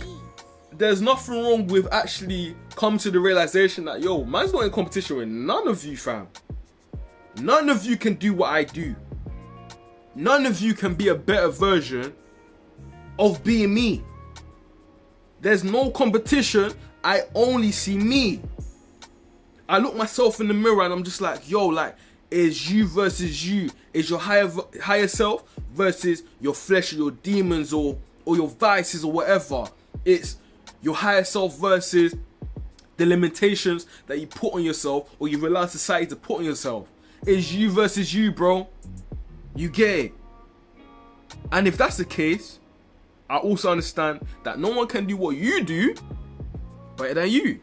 there's 0.72 1.02
nothing 1.02 1.34
wrong 1.34 1.66
with 1.66 1.92
actually 1.92 2.56
come 2.74 2.96
to 2.96 3.10
the 3.10 3.20
realization 3.20 3.84
that, 3.84 4.00
yo, 4.00 4.24
man's 4.24 4.54
not 4.54 4.64
in 4.64 4.70
competition 4.70 5.18
with 5.18 5.28
none 5.28 5.68
of 5.68 5.84
you, 5.84 5.94
fam. 5.94 6.26
None 7.38 7.68
of 7.68 7.84
you 7.84 7.96
can 7.96 8.14
do 8.14 8.34
what 8.34 8.50
I 8.50 8.64
do. 8.64 8.94
None 10.14 10.46
of 10.46 10.60
you 10.60 10.74
can 10.74 10.94
be 10.94 11.08
a 11.08 11.14
better 11.14 11.48
version 11.48 12.12
of 13.18 13.42
being 13.42 13.72
me. 13.72 14.02
There's 15.40 15.64
no 15.64 15.90
competition. 15.90 16.72
I 17.02 17.22
only 17.34 17.72
see 17.72 17.96
me. 17.96 18.40
I 19.68 19.78
look 19.78 19.96
myself 19.96 20.40
in 20.40 20.48
the 20.48 20.54
mirror 20.54 20.82
and 20.82 20.92
I'm 20.92 21.02
just 21.02 21.20
like, 21.20 21.48
yo, 21.50 21.66
like, 21.66 21.96
is 22.30 22.70
you 22.70 22.86
versus 22.86 23.46
you. 23.46 23.70
Is 23.92 24.08
your 24.08 24.18
higher 24.18 24.50
higher 24.82 25.08
self 25.08 25.44
versus 25.74 26.22
your 26.40 26.54
flesh 26.54 26.92
or 26.92 26.96
your 26.96 27.10
demons 27.10 27.72
or 27.72 27.98
or 28.24 28.36
your 28.36 28.48
vices 28.48 29.04
or 29.04 29.12
whatever. 29.12 29.64
It's 30.04 30.36
your 30.80 30.94
higher 30.94 31.24
self 31.24 31.58
versus 31.58 32.14
the 32.96 33.06
limitations 33.06 33.86
that 34.06 34.20
you 34.20 34.26
put 34.26 34.54
on 34.54 34.62
yourself 34.62 35.14
or 35.18 35.28
you 35.28 35.44
allow 35.46 35.66
society 35.66 36.06
to 36.06 36.16
put 36.16 36.38
on 36.38 36.44
yourself. 36.44 36.88
It's 37.26 37.52
you 37.52 37.70
versus 37.70 38.12
you, 38.12 38.32
bro. 38.32 38.68
You 39.54 39.68
get 39.68 39.98
it. 40.06 40.12
And 41.52 41.68
if 41.68 41.76
that's 41.76 41.96
the 41.96 42.04
case, 42.04 42.58
I 43.28 43.36
also 43.36 43.70
understand 43.70 44.26
that 44.44 44.58
no 44.58 44.70
one 44.70 44.88
can 44.88 45.06
do 45.06 45.16
what 45.16 45.36
you 45.36 45.62
do 45.62 45.94
better 46.96 47.14
than 47.14 47.30
you. 47.30 47.60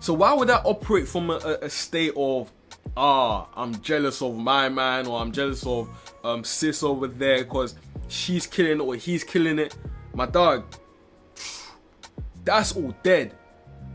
So 0.00 0.14
why 0.14 0.32
would 0.32 0.50
I 0.50 0.56
operate 0.56 1.06
from 1.08 1.30
a, 1.30 1.58
a 1.62 1.70
state 1.70 2.12
of 2.16 2.50
ah, 2.96 3.46
I'm 3.54 3.80
jealous 3.80 4.22
of 4.22 4.36
my 4.36 4.68
man 4.68 5.06
or 5.06 5.20
I'm 5.20 5.32
jealous 5.32 5.66
of 5.66 5.88
um 6.24 6.42
sis 6.44 6.82
over 6.82 7.06
there 7.06 7.44
because 7.44 7.74
she's 8.08 8.46
killing 8.46 8.72
it 8.72 8.80
or 8.80 8.94
he's 8.94 9.22
killing 9.22 9.58
it? 9.58 9.76
My 10.14 10.26
dog, 10.26 10.64
that's 12.44 12.74
all 12.74 12.94
dead. 13.02 13.34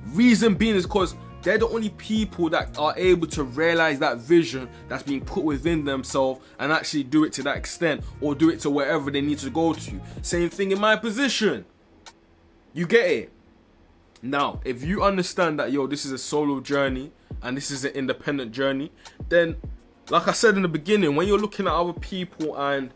Reason 0.08 0.56
being 0.56 0.76
is 0.76 0.86
because 0.86 1.16
they're 1.44 1.58
the 1.58 1.68
only 1.68 1.90
people 1.90 2.50
that 2.50 2.78
are 2.78 2.94
able 2.98 3.28
to 3.28 3.44
realize 3.44 4.00
that 4.00 4.18
vision 4.18 4.68
that's 4.88 5.04
being 5.04 5.24
put 5.24 5.44
within 5.44 5.84
themselves 5.84 6.42
and 6.58 6.72
actually 6.72 7.04
do 7.04 7.26
it 7.26 7.34
to 7.34 7.44
that 7.44 7.58
extent 7.58 8.04
or 8.22 8.34
do 8.34 8.50
it 8.50 8.62
to 8.62 8.70
wherever 8.70 9.12
they 9.12 9.22
need 9.22 9.38
to 9.40 9.50
go 9.50 9.74
to. 9.74 10.02
Same 10.22 10.50
thing 10.50 10.72
in 10.72 10.80
my 10.80 10.96
position. 10.96 11.66
You 12.74 12.88
get 12.88 13.10
it? 13.10 13.32
Now, 14.22 14.62
if 14.64 14.84
you 14.84 15.04
understand 15.04 15.60
that, 15.60 15.74
yo, 15.74 15.86
this 15.86 16.06
is 16.06 16.14
a 16.14 16.18
solo 16.18 16.62
journey 16.62 17.12
and 17.42 17.58
this 17.58 17.70
is 17.70 17.84
an 17.84 17.92
independent 17.92 18.54
journey, 18.54 18.92
then, 19.28 19.58
like 20.10 20.30
I 20.30 20.32
said 20.32 20.56
in 20.56 20.62
the 20.62 20.70
beginning, 20.70 21.16
when 21.16 21.28
you're 21.28 21.38
looking 21.38 21.68
at 21.68 21.74
other 21.74 21.92
people 21.92 22.58
and, 22.58 22.92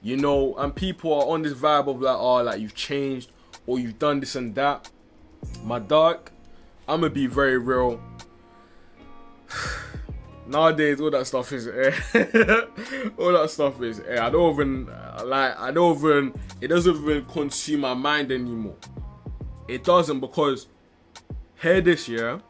you 0.00 0.16
know, 0.16 0.54
and 0.56 0.74
people 0.74 1.12
are 1.12 1.26
on 1.26 1.42
this 1.42 1.54
vibe 1.54 1.88
of 1.88 2.00
like, 2.00 2.16
oh, 2.16 2.42
like 2.44 2.60
you've 2.60 2.76
changed 2.76 3.32
or 3.66 3.80
you've 3.80 3.98
done 3.98 4.20
this 4.20 4.36
and 4.36 4.54
that, 4.54 4.88
my 5.64 5.80
dog, 5.80 6.30
I'm 6.90 7.02
gonna 7.02 7.10
be 7.10 7.28
very 7.28 7.56
real. 7.56 8.00
Nowadays, 10.48 11.00
all 11.00 11.12
that 11.12 11.24
stuff 11.24 11.52
is 11.52 11.68
eh. 11.68 11.92
all 13.16 13.32
that 13.32 13.48
stuff 13.48 13.80
is 13.80 14.00
eh. 14.00 14.20
I 14.20 14.28
don't 14.28 14.52
even 14.54 14.86
like. 15.24 15.56
I 15.56 15.70
don't 15.70 15.96
even. 15.96 16.34
It 16.60 16.66
doesn't 16.66 16.96
even 16.96 17.24
consume 17.26 17.82
my 17.82 17.94
mind 17.94 18.32
anymore. 18.32 18.74
It 19.68 19.84
doesn't 19.84 20.18
because 20.18 20.66
here 21.62 21.80
this 21.80 22.08
year, 22.08 22.40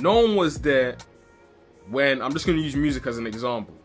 no 0.00 0.22
one 0.22 0.34
was 0.34 0.60
there 0.60 0.96
when 1.88 2.20
I'm 2.20 2.32
just 2.32 2.46
gonna 2.46 2.58
use 2.58 2.74
music 2.74 3.06
as 3.06 3.16
an 3.16 3.28
example. 3.28 3.76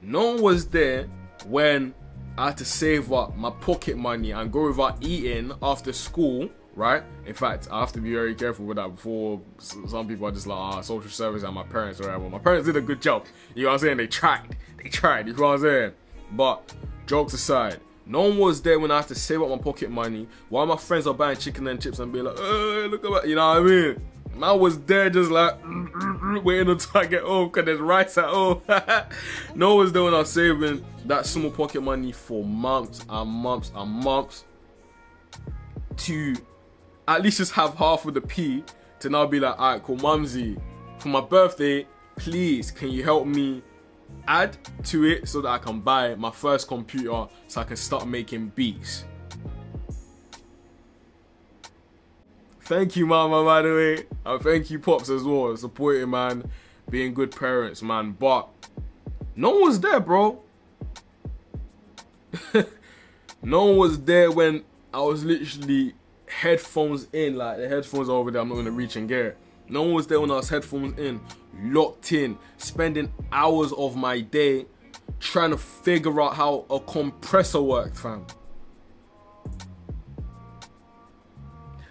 No 0.00 0.32
one 0.32 0.40
was 0.40 0.66
there 0.66 1.08
when 1.44 1.92
I 2.38 2.46
had 2.46 2.56
to 2.56 2.64
save 2.64 3.12
up 3.12 3.36
my 3.36 3.50
pocket 3.50 3.98
money 3.98 4.30
and 4.30 4.50
go 4.50 4.68
without 4.68 4.96
eating 5.02 5.52
after 5.62 5.92
school, 5.92 6.48
right? 6.74 7.02
In 7.26 7.34
fact, 7.34 7.68
I 7.70 7.80
have 7.80 7.92
to 7.92 8.00
be 8.00 8.12
very 8.12 8.34
careful 8.34 8.64
with 8.64 8.76
that 8.76 8.94
before 8.94 9.40
some 9.58 10.06
people 10.08 10.26
are 10.26 10.32
just 10.32 10.46
like, 10.46 10.58
ah, 10.58 10.80
social 10.80 11.10
service 11.10 11.42
and 11.42 11.54
my 11.54 11.62
parents 11.64 12.00
or 12.00 12.04
whatever. 12.04 12.28
My 12.28 12.38
parents 12.38 12.66
did 12.66 12.76
a 12.76 12.80
good 12.80 13.00
job. 13.00 13.26
You 13.54 13.64
know 13.64 13.68
what 13.70 13.74
I'm 13.74 13.78
saying? 13.80 13.96
They 13.98 14.06
tried. 14.06 14.56
They 14.82 14.88
tried. 14.88 15.26
You 15.26 15.34
know 15.34 15.42
what 15.42 15.54
I'm 15.54 15.60
saying? 15.60 15.92
But 16.32 16.74
jokes 17.06 17.34
aside, 17.34 17.80
no 18.06 18.22
one 18.22 18.38
was 18.38 18.62
there 18.62 18.78
when 18.78 18.90
I 18.90 18.98
had 18.98 19.08
to 19.08 19.14
save 19.14 19.42
up 19.42 19.50
my 19.50 19.58
pocket 19.58 19.90
money 19.90 20.28
while 20.48 20.66
my 20.66 20.76
friends 20.76 21.06
are 21.06 21.14
buying 21.14 21.36
chicken 21.36 21.66
and 21.66 21.80
chips 21.80 21.98
and 21.98 22.12
be 22.12 22.22
like, 22.22 22.36
oh, 22.38 22.88
look 22.90 23.04
at 23.04 23.10
that. 23.12 23.28
You 23.28 23.36
know 23.36 23.48
what 23.48 23.58
I 23.58 23.62
mean? 23.62 24.00
I 24.42 24.52
was 24.52 24.78
there 24.80 25.10
just 25.10 25.30
like 25.30 25.60
mm, 25.62 25.90
mm, 25.90 26.20
mm, 26.20 26.42
waiting 26.44 26.70
until 26.70 26.90
I 27.00 27.06
get 27.06 27.22
home 27.22 27.48
because 27.48 27.66
there's 27.66 27.80
rice 27.80 28.16
at 28.16 28.26
home. 28.26 28.62
no 29.54 29.74
one 29.74 29.84
was 29.84 29.92
there 29.92 30.02
when 30.02 30.14
I 30.14 30.18
was 30.18 30.30
saving 30.30 30.84
that 31.06 31.26
small 31.26 31.50
pocket 31.50 31.82
money 31.82 32.12
for 32.12 32.44
months 32.44 33.04
and 33.08 33.30
months 33.30 33.70
and 33.74 33.90
months 33.90 34.44
to 35.98 36.34
at 37.16 37.22
least 37.22 37.38
just 37.38 37.52
have 37.52 37.74
half 37.74 38.06
of 38.06 38.14
the 38.14 38.20
P 38.20 38.62
to 39.00 39.08
now 39.08 39.26
be 39.26 39.40
like, 39.40 39.58
alright, 39.58 39.82
cool, 39.82 39.96
mumsy, 39.96 40.56
for 40.98 41.08
my 41.08 41.20
birthday, 41.20 41.86
please, 42.16 42.70
can 42.70 42.90
you 42.90 43.02
help 43.02 43.26
me 43.26 43.62
add 44.28 44.56
to 44.84 45.04
it 45.04 45.28
so 45.28 45.40
that 45.40 45.48
I 45.48 45.58
can 45.58 45.80
buy 45.80 46.14
my 46.14 46.30
first 46.30 46.68
computer 46.68 47.26
so 47.48 47.60
I 47.60 47.64
can 47.64 47.76
start 47.76 48.06
making 48.06 48.48
beats. 48.54 49.04
Thank 52.60 52.94
you, 52.94 53.06
mama, 53.06 53.44
by 53.44 53.62
the 53.62 53.74
way. 53.74 54.06
And 54.24 54.42
thank 54.42 54.70
you, 54.70 54.78
pops, 54.78 55.08
as 55.10 55.24
well. 55.24 55.56
Supporting, 55.56 56.08
man. 56.10 56.48
Being 56.88 57.14
good 57.14 57.34
parents, 57.34 57.82
man. 57.82 58.12
But 58.12 58.48
no 59.34 59.50
one 59.50 59.62
was 59.62 59.80
there, 59.80 59.98
bro. 59.98 60.40
no 63.42 63.64
one 63.64 63.76
was 63.76 64.00
there 64.02 64.30
when 64.30 64.62
I 64.94 65.00
was 65.00 65.24
literally 65.24 65.94
headphones 66.30 67.08
in. 67.12 67.36
Like, 67.36 67.58
the 67.58 67.68
headphones 67.68 68.08
are 68.08 68.12
over 68.12 68.30
there. 68.30 68.42
I'm 68.42 68.48
not 68.48 68.64
to 68.64 68.70
reach 68.70 68.96
and 68.96 69.08
get 69.08 69.24
it. 69.26 69.38
No 69.68 69.82
one 69.82 69.94
was 69.94 70.06
there 70.06 70.20
when 70.20 70.30
I 70.30 70.34
was 70.34 70.48
headphones 70.48 70.98
in, 70.98 71.20
locked 71.62 72.12
in, 72.12 72.36
spending 72.58 73.12
hours 73.30 73.72
of 73.72 73.96
my 73.96 74.20
day 74.20 74.66
trying 75.20 75.50
to 75.50 75.58
figure 75.58 76.20
out 76.20 76.34
how 76.34 76.64
a 76.70 76.80
compressor 76.80 77.62
worked, 77.62 77.96
fam. 77.96 78.26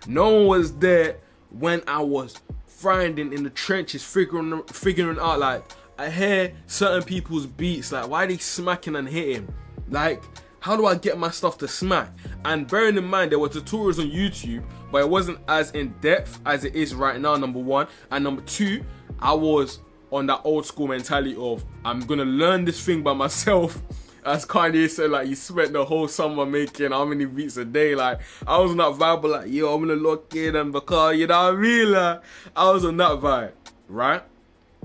No 0.08 0.30
one 0.30 0.48
was 0.48 0.74
there 0.78 1.18
when 1.52 1.82
I 1.88 2.02
was 2.02 2.36
grinding 2.82 3.32
in 3.34 3.44
the 3.44 3.50
trenches, 3.50 4.04
figuring 4.04 4.64
figuring 4.68 5.20
out 5.20 5.40
like 5.40 5.64
I 5.98 6.10
hear 6.10 6.54
certain 6.66 7.04
people's 7.04 7.46
beats, 7.46 7.92
like 7.92 8.08
why 8.10 8.26
they 8.26 8.38
smacking 8.38 8.96
and 8.96 9.08
hitting? 9.08 9.54
Like, 9.90 10.24
how 10.60 10.76
do 10.76 10.86
I 10.86 10.96
get 10.96 11.18
my 11.18 11.30
stuff 11.30 11.58
to 11.60 11.68
smack? 11.68 12.12
And 12.46 12.68
bearing 12.68 12.98
in 12.98 13.06
mind 13.06 13.32
there 13.32 13.40
were 13.40 13.50
tutorials 13.50 14.00
on 14.00 14.10
YouTube 14.10 14.64
but 14.92 15.02
it 15.02 15.10
wasn't 15.10 15.40
as 15.48 15.72
in 15.72 15.94
depth 16.02 16.40
as 16.46 16.64
it 16.64 16.76
is 16.76 16.96
right 16.96 17.20
now. 17.20 17.36
Number 17.36 17.60
one, 17.60 17.88
and 18.12 18.24
number 18.24 18.42
two, 18.42 18.84
I 19.20 19.34
was 19.34 19.80
on 20.12 20.26
that 20.28 20.42
old 20.44 20.66
school 20.66 20.88
mentality 20.88 21.36
of 21.36 21.64
I'm 21.86 22.02
gonna 22.02 22.26
learn 22.26 22.66
this 22.66 22.84
thing 22.84 23.04
by 23.04 23.14
myself. 23.14 23.82
As 24.26 24.46
Kanye 24.46 24.90
said, 24.90 25.12
like 25.12 25.28
he 25.28 25.36
spent 25.36 25.72
the 25.72 25.86
whole 25.86 26.08
summer 26.08 26.46
making 26.46 26.92
how 26.92 27.06
many 27.06 27.24
beats 27.26 27.56
a 27.56 27.64
day. 27.64 27.96
Like 27.96 28.20
I 28.46 28.58
was 28.60 28.72
on 28.72 28.78
that 28.78 28.92
vibe, 28.94 29.24
like 29.24 29.50
yo, 29.50 29.74
I'm 29.74 29.88
gonna 29.88 29.96
lock 29.96 30.36
in 30.36 30.56
and 30.58 30.74
because 30.74 31.18
you 31.18 31.26
know 31.26 31.44
what 31.46 31.54
I 31.54 31.58
mean. 31.58 31.92
Like 31.92 32.22
I 32.56 32.70
was 32.70 32.84
on 32.84 32.98
that 32.98 33.12
vibe, 33.12 33.54
right? 33.88 34.22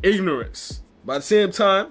Ignorance, 0.02 0.82
but 1.04 1.14
at 1.14 1.18
the 1.18 1.22
same 1.22 1.50
time, 1.50 1.88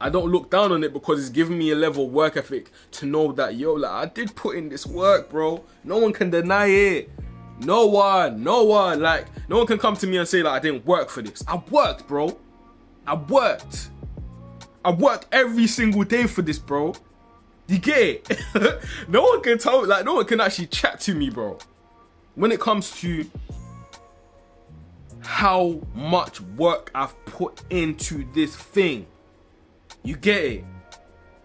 I 0.00 0.08
don't 0.08 0.30
look 0.30 0.50
down 0.50 0.72
on 0.72 0.82
it 0.82 0.92
because 0.92 1.20
it's 1.20 1.28
giving 1.28 1.58
me 1.58 1.70
a 1.70 1.74
level 1.74 2.06
of 2.06 2.12
work 2.12 2.36
ethic 2.36 2.70
to 2.92 3.06
know 3.06 3.32
that 3.32 3.56
yo, 3.56 3.74
like 3.74 3.90
I 3.90 4.06
did 4.06 4.34
put 4.34 4.56
in 4.56 4.68
this 4.68 4.86
work, 4.86 5.30
bro. 5.30 5.62
No 5.84 5.98
one 5.98 6.12
can 6.12 6.30
deny 6.30 6.66
it. 6.66 7.10
No 7.60 7.86
one, 7.86 8.42
no 8.42 8.64
one, 8.64 9.00
like 9.00 9.26
no 9.48 9.58
one 9.58 9.66
can 9.66 9.78
come 9.78 9.94
to 9.96 10.06
me 10.06 10.16
and 10.16 10.26
say 10.26 10.42
like 10.42 10.54
I 10.54 10.58
didn't 10.60 10.86
work 10.86 11.10
for 11.10 11.20
this. 11.20 11.44
I 11.46 11.62
worked, 11.70 12.08
bro. 12.08 12.38
I 13.06 13.14
worked. 13.14 13.90
I 14.84 14.90
worked 14.92 15.26
every 15.32 15.66
single 15.66 16.04
day 16.04 16.26
for 16.26 16.40
this, 16.40 16.58
bro. 16.58 16.94
You 17.66 17.78
get 17.78 17.98
it? 17.98 18.82
no 19.08 19.22
one 19.22 19.42
can 19.42 19.58
tell, 19.58 19.86
like 19.86 20.04
no 20.04 20.14
one 20.14 20.24
can 20.24 20.40
actually 20.40 20.68
chat 20.68 21.00
to 21.00 21.14
me, 21.14 21.28
bro. 21.28 21.58
When 22.34 22.50
it 22.52 22.60
comes 22.60 22.90
to 23.00 23.30
how 25.22 25.80
much 25.94 26.40
work 26.40 26.90
I've 26.94 27.24
put 27.26 27.62
into 27.70 28.24
this 28.32 28.56
thing. 28.56 29.06
You 30.02 30.16
get 30.16 30.44
it. 30.44 30.64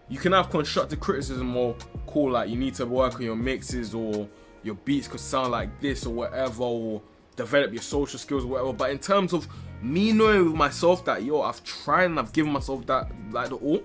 You 0.08 0.20
can 0.20 0.34
have 0.34 0.50
constructive 0.50 1.00
criticism 1.00 1.56
or 1.58 1.76
call 2.06 2.32
like 2.32 2.50
you 2.50 2.56
need 2.56 2.76
to 2.76 2.86
work 2.86 3.15
on 3.15 3.22
your 3.24 3.36
mixes 3.36 3.94
or 3.94 4.30
your 4.63 4.76
beats 4.76 5.08
could 5.08 5.20
sound 5.20 5.52
like 5.52 5.80
this 5.82 6.06
or 6.06 6.13
whatever 6.13 6.63
or 6.63 7.02
develop 7.36 7.72
your 7.74 7.82
social 7.82 8.20
skills 8.20 8.44
or 8.44 8.48
whatever. 8.48 8.74
But 8.74 8.91
in 8.91 9.00
terms 9.00 9.34
of 9.34 9.48
me 9.82 10.12
knowing 10.12 10.46
with 10.46 10.56
myself 10.56 11.06
that 11.06 11.24
yo, 11.24 11.41
I've 11.41 11.63
tried 11.63 12.06
and 12.06 12.20
I've 12.20 12.34
given 12.34 12.52
myself 12.52 12.86
that 12.88 13.12
like 13.32 13.50
the 13.50 13.56
all. 13.56 13.84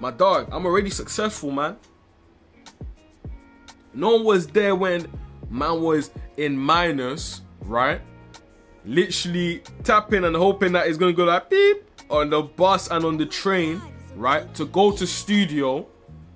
My 0.00 0.10
dog, 0.10 0.48
I'm 0.50 0.66
already 0.66 0.90
successful, 0.90 1.50
man. 1.50 1.76
No 3.94 4.16
one 4.16 4.24
was 4.24 4.46
there 4.48 4.74
when 4.74 5.06
man 5.48 5.82
was 5.82 6.10
in 6.38 6.56
minus, 6.56 7.42
right? 7.60 8.00
Literally 8.84 9.62
tapping 9.84 10.24
and 10.24 10.34
hoping 10.34 10.72
that 10.72 10.86
it's 10.86 10.98
gonna 10.98 11.12
go 11.12 11.24
like 11.24 11.48
beep 11.48 11.84
on 12.10 12.30
the 12.30 12.42
bus 12.42 12.90
and 12.90 13.04
on 13.04 13.16
the 13.16 13.26
train, 13.26 13.80
right? 14.16 14.52
To 14.54 14.66
go 14.66 14.92
to 14.92 15.06
studio 15.06 15.86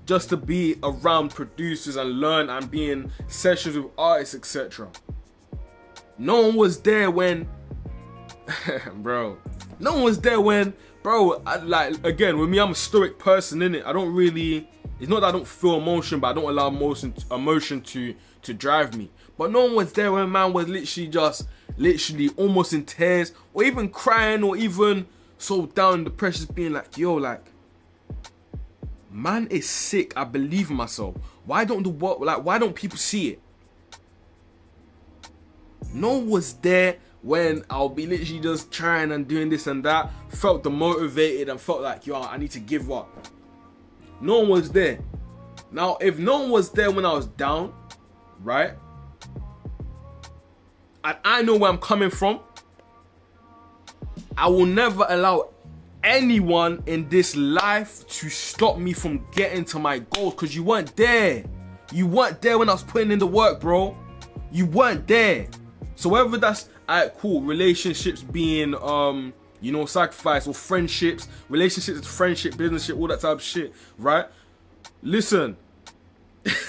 just 0.07 0.29
to 0.29 0.37
be 0.37 0.77
around 0.83 1.35
producers 1.35 1.97
and 1.97 2.21
learn 2.21 2.49
and 2.49 2.71
be 2.71 2.91
in 2.91 3.11
sessions 3.27 3.77
with 3.77 3.87
artists, 3.99 4.35
etc. 4.35 4.89
No 6.19 6.43
one 6.43 6.57
was 6.57 6.81
there 6.81 7.11
when, 7.11 7.49
bro. 8.97 9.37
No 9.79 9.95
one 9.95 10.03
was 10.05 10.21
there 10.21 10.41
when, 10.41 10.73
bro. 11.03 11.43
I, 11.45 11.57
like 11.57 12.07
again, 12.07 12.39
with 12.39 12.49
me, 12.49 12.59
I'm 12.59 12.71
a 12.71 12.75
stoic 12.75 13.19
person, 13.19 13.63
in 13.63 13.75
it. 13.75 13.85
I 13.85 13.93
don't 13.93 14.15
really. 14.15 14.69
It's 14.99 15.11
not 15.11 15.21
that 15.21 15.27
I 15.27 15.33
don't 15.33 15.47
feel 15.47 15.77
emotion, 15.77 16.21
but 16.21 16.29
I 16.29 16.33
don't 16.33 16.49
allow 16.49 16.69
emotion 16.69 17.13
emotion 17.31 17.83
to 17.83 18.15
to 18.43 18.55
drive 18.55 18.97
me. 18.97 19.11
But 19.37 19.51
no 19.51 19.65
one 19.65 19.75
was 19.75 19.93
there 19.93 20.13
when 20.13 20.33
man 20.33 20.55
was 20.55 20.69
literally 20.69 21.09
just 21.09 21.47
literally 21.77 22.31
almost 22.37 22.73
in 22.73 22.85
tears, 22.85 23.33
or 23.53 23.65
even 23.65 23.91
crying, 23.91 24.43
or 24.43 24.57
even 24.57 25.07
so 25.37 25.67
down, 25.67 26.05
the 26.05 26.11
pressure's 26.11 26.47
being 26.47 26.73
like, 26.73 26.97
yo, 26.97 27.15
like 27.15 27.45
man 29.17 29.47
is 29.49 29.69
sick. 29.69 30.13
I 30.17 30.25
believe 30.25 30.71
in 30.71 30.77
myself. 30.77 31.17
Why 31.45 31.65
don't 31.65 31.83
the 31.83 31.89
what 31.89 32.21
like 32.21 32.45
why 32.45 32.59
don't 32.59 32.75
people 32.75 32.99
see 32.99 33.31
it? 33.31 33.41
No 35.93 36.19
one 36.19 36.29
was 36.29 36.55
there 36.55 36.99
when 37.23 37.65
I'll 37.71 37.89
be 37.89 38.07
literally 38.07 38.41
just 38.41 38.71
trying 38.71 39.13
and 39.13 39.27
doing 39.27 39.49
this 39.49 39.67
and 39.67 39.83
that. 39.85 40.11
Felt 40.29 40.63
demotivated 40.63 41.49
and 41.49 41.61
felt 41.61 41.81
like 41.81 42.07
yo, 42.07 42.21
I 42.21 42.37
need 42.37 42.51
to 42.53 42.61
give 42.61 42.93
up. 42.93 43.29
No 44.21 44.41
one 44.41 44.49
was 44.51 44.71
there. 44.71 44.99
Now, 45.73 45.97
if 46.01 46.19
no 46.19 46.41
one 46.41 46.51
was 46.51 46.71
there 46.71 46.91
when 46.91 47.05
I 47.05 47.13
was 47.13 47.27
down, 47.27 47.75
right? 48.43 48.75
And 51.05 51.17
I 51.25 51.43
know 51.43 51.57
where 51.57 51.71
I'm 51.71 51.79
coming 51.79 52.11
from. 52.11 52.41
I 54.37 54.49
will 54.49 54.67
never 54.67 55.07
allow 55.09 55.51
anyone 56.07 56.83
in 56.87 57.09
this 57.09 57.37
life 57.37 58.07
to 58.07 58.31
stop 58.31 58.79
me 58.79 58.93
from 58.93 59.27
getting 59.33 59.65
to 59.67 59.79
my 59.79 59.99
goals 59.99 60.35
because 60.35 60.55
you 60.55 60.63
weren't 60.63 60.95
there. 60.97 61.45
You 61.93 62.07
weren't 62.07 62.41
there 62.41 62.59
when 62.59 62.69
I 62.69 62.73
was 62.73 62.85
putting 62.85 63.11
in 63.11 63.19
the 63.19 63.27
work, 63.27 63.61
bro. 63.61 63.97
You 64.53 64.67
weren't 64.67 65.07
there. 65.07 65.49
So 65.97 66.09
whether 66.09 66.37
that's 66.39 66.69
alright, 66.89 67.13
cool, 67.19 67.43
relationships 67.43 68.23
being 68.23 68.75
um, 68.77 69.35
you 69.61 69.73
know, 69.73 69.85
sacrifice 69.85 70.47
or 70.47 70.55
friendships, 70.55 71.27
relationships, 71.49 72.07
friendship, 72.07 72.57
business 72.57 72.85
shit, 72.85 72.97
all 72.97 73.09
that 73.09 73.21
type 73.21 73.33
of 73.33 73.43
shit, 73.43 73.75
right? 73.99 74.27
Listen, 75.03 75.57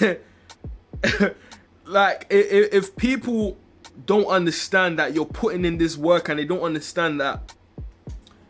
like 1.86 2.26
if, 2.28 2.74
if 2.74 2.96
people 2.96 3.56
don't 4.04 4.26
understand 4.26 4.98
that 4.98 5.14
you're 5.14 5.24
putting 5.24 5.64
in 5.64 5.78
this 5.78 5.96
work 5.96 6.28
and 6.28 6.38
they 6.38 6.44
don't 6.44 6.62
understand 6.62 7.20
that 7.20 7.54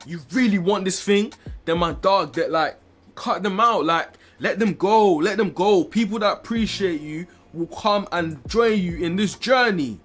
you 0.08 0.20
really 0.32 0.58
want 0.58 0.86
this 0.86 1.02
thing, 1.02 1.32
then 1.66 1.78
my 1.78 1.92
dog, 1.92 2.32
that 2.32 2.50
like 2.50 2.76
cut 3.14 3.42
them 3.42 3.60
out, 3.60 3.84
like 3.84 4.08
let 4.40 4.58
them 4.58 4.72
go, 4.72 5.14
let 5.16 5.36
them 5.36 5.50
go. 5.50 5.84
People 5.84 6.18
that 6.20 6.32
appreciate 6.32 7.02
you 7.02 7.26
will 7.52 7.66
come 7.66 8.08
and 8.12 8.40
join 8.48 8.78
you 8.78 8.96
in 8.96 9.16
this 9.16 9.34
journey. 9.34 10.00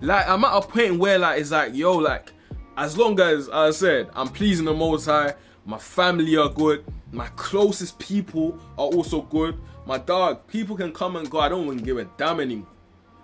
Like 0.00 0.26
I'm 0.26 0.42
at 0.44 0.56
a 0.56 0.66
point 0.66 0.98
where 0.98 1.18
like 1.18 1.38
it's 1.38 1.50
like 1.50 1.74
yo, 1.74 1.96
like 1.98 2.32
as 2.78 2.96
long 2.96 3.20
as, 3.20 3.48
as 3.48 3.52
I 3.52 3.70
said 3.70 4.10
I'm 4.14 4.28
pleasing 4.28 4.64
the 4.64 4.72
Most 4.72 5.04
High, 5.04 5.34
my 5.66 5.78
family 5.78 6.36
are 6.38 6.48
good, 6.48 6.84
my 7.12 7.26
closest 7.36 7.98
people 7.98 8.58
are 8.78 8.86
also 8.86 9.20
good. 9.20 9.58
My 9.86 9.98
dog, 9.98 10.46
people 10.46 10.76
can 10.78 10.94
come 10.94 11.16
and 11.16 11.28
go. 11.28 11.40
I 11.40 11.50
don't 11.50 11.66
even 11.66 11.76
give 11.76 11.98
a 11.98 12.04
damn 12.16 12.40
anymore. 12.40 12.68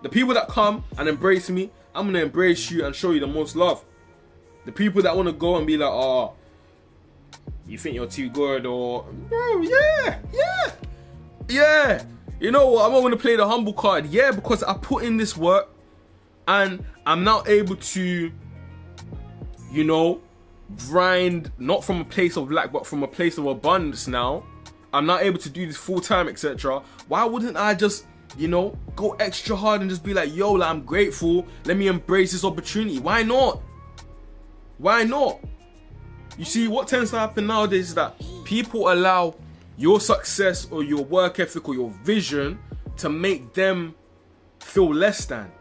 The 0.03 0.11
people 0.11 0.35
that 0.35 0.49
come 0.49 0.85
and 0.99 1.09
embrace 1.09 1.49
me, 1.49 1.71
I'm 1.95 2.05
gonna 2.07 2.19
embrace 2.19 2.71
you 2.71 2.85
and 2.85 2.95
show 2.95 3.13
you 3.13 3.21
the 3.21 3.27
most 3.27 3.57
love. 3.57 3.83
The 4.65 4.73
people 4.73 5.03
that 5.03 5.17
want 5.17 5.29
to 5.29 5.33
go 5.33 5.57
and 5.57 5.67
be 5.67 5.77
like, 5.77 5.91
oh, 5.91 6.35
you 7.67 7.79
think 7.79 7.95
you're 7.95 8.07
too 8.07 8.29
good, 8.29 8.67
or 8.67 9.05
bro, 9.29 9.63
yeah, 9.63 10.19
yeah, 10.33 10.73
yeah. 11.49 12.05
You 12.41 12.51
know 12.51 12.69
what? 12.69 12.87
I'm 12.87 12.93
not 12.93 13.03
gonna 13.03 13.17
play 13.17 13.37
the 13.37 13.47
humble 13.47 13.73
card, 13.73 14.07
yeah, 14.07 14.33
because 14.33 14.63
I 14.63 14.75
put 14.75 15.05
in 15.05 15.17
this 15.17 15.37
work, 15.37 15.69
and 16.49 16.85
I'm 17.07 17.25
now 17.25 17.43
able 17.47 17.77
to, 17.77 18.33
you 19.71 19.85
know, 19.85 20.21
grind 20.89 21.51
not 21.59 21.85
from 21.85 22.01
a 22.01 22.05
place 22.05 22.37
of 22.37 22.51
lack, 22.51 22.73
but 22.73 22.87
from 22.87 23.03
a 23.03 23.09
place 23.09 23.39
of 23.39 23.47
abundance. 23.47 24.09
Now, 24.09 24.45
I'm 24.93 25.07
not 25.07 25.23
able 25.23 25.39
to 25.39 25.51
do 25.51 25.67
this 25.67 25.77
full 25.77 26.01
time, 26.01 26.29
etc. 26.29 26.83
Why 27.09 27.25
wouldn't 27.25 27.57
I 27.57 27.75
just 27.75 28.07
you 28.37 28.49
know, 28.49 28.77
go 28.97 29.13
extra 29.15 29.57
hard 29.57 29.81
and 29.81 29.91
just 29.91 30.05
be 30.05 30.15
like, 30.15 30.35
yo, 30.35 30.53
like, 30.53 30.71
I'm 30.71 30.83
grateful. 30.83 31.47
Let 31.65 31.77
me 31.77 31.89
embrace 31.89 32.33
this 32.33 32.45
opportunity. 32.45 32.99
Why 32.99 33.23
not? 33.23 33.61
Why 34.81 35.05
not? 35.05 35.41
You 36.39 36.47
see, 36.47 36.67
what 36.67 36.89
tends 36.89 37.11
to 37.11 37.19
happen 37.19 37.47
nowadays 37.47 37.91
is 37.91 37.95
that 37.97 38.15
people 38.45 38.91
allow 38.91 39.35
your 39.77 40.01
success 40.01 40.67
or 40.71 40.83
your 40.83 41.05
work 41.05 41.39
ethic 41.39 41.69
or 41.69 41.75
your 41.75 41.91
vision 42.03 42.59
to 42.97 43.11
make 43.11 43.53
them 43.53 43.95
feel 44.61 44.93
less 44.93 45.27
than. 45.27 45.53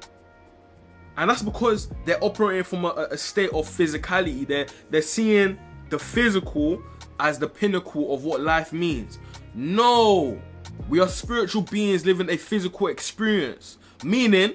And 1.17 1.29
that's 1.29 1.41
because 1.41 1.89
they're 2.05 2.23
operating 2.23 2.63
from 2.63 2.85
a, 2.85 3.07
a 3.11 3.17
state 3.17 3.49
of 3.49 3.67
physicality. 3.67 4.47
They're, 4.47 4.67
they're 4.89 5.01
seeing 5.01 5.59
the 5.89 5.99
physical 5.99 6.81
as 7.19 7.37
the 7.37 7.47
pinnacle 7.47 8.13
of 8.13 8.23
what 8.23 8.39
life 8.39 8.71
means. 8.71 9.19
No, 9.53 10.41
we 10.87 11.01
are 11.01 11.09
spiritual 11.09 11.63
beings 11.63 12.05
living 12.05 12.29
a 12.29 12.37
physical 12.37 12.87
experience. 12.87 13.79
Meaning, 14.01 14.53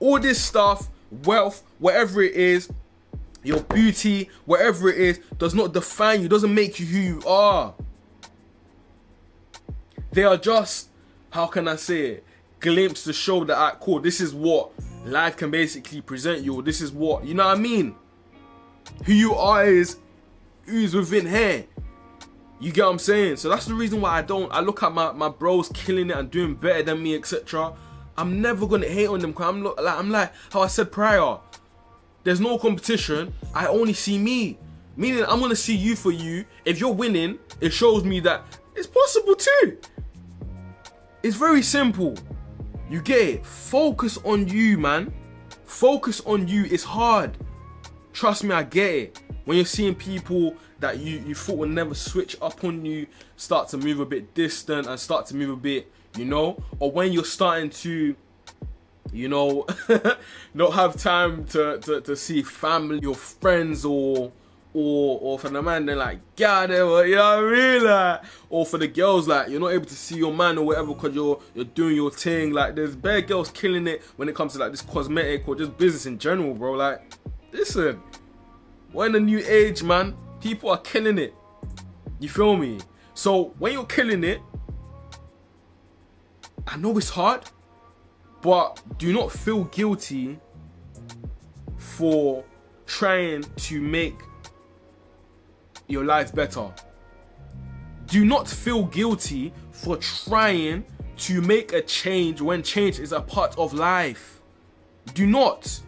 all 0.00 0.18
this 0.18 0.42
stuff, 0.42 0.88
wealth, 1.24 1.62
whatever 1.78 2.22
it 2.22 2.34
is, 2.34 2.68
your 3.42 3.60
beauty, 3.62 4.28
whatever 4.44 4.90
it 4.90 4.98
is, 4.98 5.20
does 5.38 5.54
not 5.54 5.72
define 5.72 6.22
you, 6.22 6.28
doesn't 6.28 6.54
make 6.54 6.78
you 6.78 6.86
who 6.86 6.98
you 6.98 7.22
are. 7.26 7.74
They 10.12 10.24
are 10.24 10.36
just, 10.36 10.88
how 11.30 11.46
can 11.46 11.68
I 11.68 11.76
say 11.76 12.06
it, 12.06 12.24
glimpse 12.58 13.04
to 13.04 13.12
show 13.12 13.44
that, 13.44 13.56
I 13.56 13.72
cool, 13.80 14.00
this 14.00 14.20
is 14.20 14.34
what 14.34 14.70
life 15.04 15.36
can 15.36 15.50
basically 15.50 16.00
present 16.00 16.42
you. 16.42 16.60
This 16.62 16.80
is 16.80 16.92
what, 16.92 17.24
you 17.24 17.34
know 17.34 17.46
what 17.46 17.56
I 17.56 17.60
mean? 17.60 17.94
Who 19.04 19.12
you 19.12 19.34
are 19.34 19.64
is 19.64 19.96
who's 20.66 20.94
within 20.94 21.26
here. 21.26 21.64
You 22.60 22.72
get 22.72 22.84
what 22.84 22.90
I'm 22.90 22.98
saying? 22.98 23.36
So 23.36 23.48
that's 23.48 23.64
the 23.64 23.74
reason 23.74 24.02
why 24.02 24.18
I 24.18 24.22
don't, 24.22 24.52
I 24.52 24.60
look 24.60 24.82
at 24.82 24.92
my, 24.92 25.12
my 25.12 25.30
bros 25.30 25.70
killing 25.70 26.10
it 26.10 26.16
and 26.16 26.30
doing 26.30 26.54
better 26.54 26.82
than 26.82 27.02
me, 27.02 27.14
etc. 27.14 27.72
I'm 28.18 28.42
never 28.42 28.66
gonna 28.66 28.88
hate 28.88 29.08
on 29.08 29.20
them 29.20 29.30
because 29.30 29.48
I'm, 29.48 29.62
like, 29.62 29.78
I'm 29.78 30.10
like 30.10 30.32
how 30.52 30.60
I 30.60 30.66
said 30.66 30.92
prior 30.92 31.38
there's 32.22 32.40
no 32.40 32.58
competition. 32.58 33.32
I 33.54 33.66
only 33.66 33.92
see 33.92 34.18
me. 34.18 34.58
Meaning 34.96 35.24
I'm 35.26 35.40
gonna 35.40 35.56
see 35.56 35.76
you 35.76 35.96
for 35.96 36.10
you. 36.10 36.44
If 36.64 36.78
you're 36.80 36.92
winning, 36.92 37.38
it 37.60 37.72
shows 37.72 38.04
me 38.04 38.20
that 38.20 38.44
it's 38.74 38.86
possible 38.86 39.34
too. 39.34 39.78
It's 41.22 41.36
very 41.36 41.62
simple. 41.62 42.16
You 42.90 43.00
get 43.00 43.28
it. 43.28 43.46
Focus 43.46 44.18
on 44.24 44.48
you, 44.48 44.78
man. 44.78 45.12
Focus 45.64 46.20
on 46.26 46.48
you. 46.48 46.64
It's 46.64 46.84
hard. 46.84 47.36
Trust 48.12 48.44
me, 48.44 48.52
I 48.52 48.64
get 48.64 48.94
it. 48.94 49.22
When 49.44 49.56
you're 49.56 49.66
seeing 49.66 49.94
people 49.94 50.56
that 50.80 50.98
you, 50.98 51.22
you 51.26 51.34
thought 51.34 51.58
would 51.58 51.70
never 51.70 51.94
switch 51.94 52.36
up 52.42 52.64
on 52.64 52.84
you 52.84 53.06
start 53.36 53.68
to 53.68 53.78
move 53.78 54.00
a 54.00 54.06
bit 54.06 54.34
distant 54.34 54.86
and 54.86 54.98
start 54.98 55.26
to 55.26 55.36
move 55.36 55.50
a 55.50 55.56
bit, 55.56 55.90
you 56.16 56.24
know, 56.24 56.62
or 56.78 56.90
when 56.90 57.12
you're 57.12 57.24
starting 57.24 57.70
to 57.70 58.16
you 59.12 59.28
know, 59.28 59.66
not 60.54 60.72
have 60.74 60.96
time 60.96 61.44
to, 61.46 61.78
to, 61.78 62.00
to 62.00 62.16
see 62.16 62.42
family 62.42 63.04
or 63.04 63.14
friends 63.14 63.84
or 63.84 64.32
or 64.72 65.18
or 65.20 65.38
for 65.38 65.48
the 65.48 65.60
man 65.60 65.84
they're 65.84 65.96
like 65.96 66.20
God 66.36 66.70
you 66.70 66.76
know 66.76 66.92
what 66.92 67.06
I 67.06 67.40
mean? 67.40 67.84
Like 67.84 68.22
or 68.48 68.64
for 68.64 68.78
the 68.78 68.86
girls 68.86 69.26
like 69.26 69.48
you're 69.48 69.60
not 69.60 69.72
able 69.72 69.86
to 69.86 69.94
see 69.94 70.16
your 70.16 70.32
man 70.32 70.58
or 70.58 70.66
whatever 70.66 70.94
because 70.94 71.14
you're 71.14 71.40
you're 71.54 71.64
doing 71.64 71.96
your 71.96 72.10
thing. 72.10 72.52
Like 72.52 72.76
there's 72.76 72.94
bare 72.94 73.22
girls 73.22 73.50
killing 73.50 73.86
it 73.86 74.02
when 74.16 74.28
it 74.28 74.34
comes 74.34 74.52
to 74.52 74.58
like 74.58 74.70
this 74.70 74.82
cosmetic 74.82 75.48
or 75.48 75.56
just 75.56 75.76
business 75.76 76.06
in 76.06 76.18
general 76.18 76.54
bro. 76.54 76.72
Like 76.72 77.02
listen 77.52 78.00
we're 78.92 79.06
in 79.06 79.14
a 79.14 79.20
new 79.20 79.42
age 79.46 79.82
man. 79.82 80.16
People 80.40 80.70
are 80.70 80.78
killing 80.78 81.18
it. 81.18 81.34
You 82.18 82.28
feel 82.28 82.56
me? 82.56 82.78
So 83.14 83.54
when 83.58 83.72
you're 83.72 83.84
killing 83.86 84.22
it 84.24 84.40
I 86.66 86.76
know 86.76 86.96
it's 86.96 87.10
hard 87.10 87.42
but 88.42 88.82
do 88.98 89.12
not 89.12 89.30
feel 89.30 89.64
guilty 89.64 90.38
for 91.76 92.44
trying 92.86 93.44
to 93.56 93.80
make 93.80 94.18
your 95.86 96.04
life 96.04 96.34
better. 96.34 96.72
Do 98.06 98.24
not 98.24 98.48
feel 98.48 98.84
guilty 98.84 99.52
for 99.70 99.96
trying 99.98 100.84
to 101.18 101.42
make 101.42 101.72
a 101.72 101.82
change 101.82 102.40
when 102.40 102.62
change 102.62 102.98
is 102.98 103.12
a 103.12 103.20
part 103.20 103.56
of 103.58 103.74
life. 103.74 104.40
Do 105.14 105.26
not. 105.26 105.80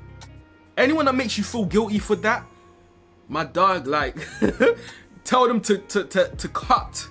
Anyone 0.76 1.06
that 1.06 1.14
makes 1.14 1.38
you 1.38 1.44
feel 1.44 1.64
guilty 1.64 1.98
for 1.98 2.16
that, 2.16 2.44
my 3.28 3.44
dog, 3.44 3.86
like, 3.86 4.16
tell 5.24 5.48
them 5.48 5.60
to, 5.62 5.78
to, 5.78 6.04
to, 6.04 6.28
to 6.28 6.48
cut. 6.48 7.08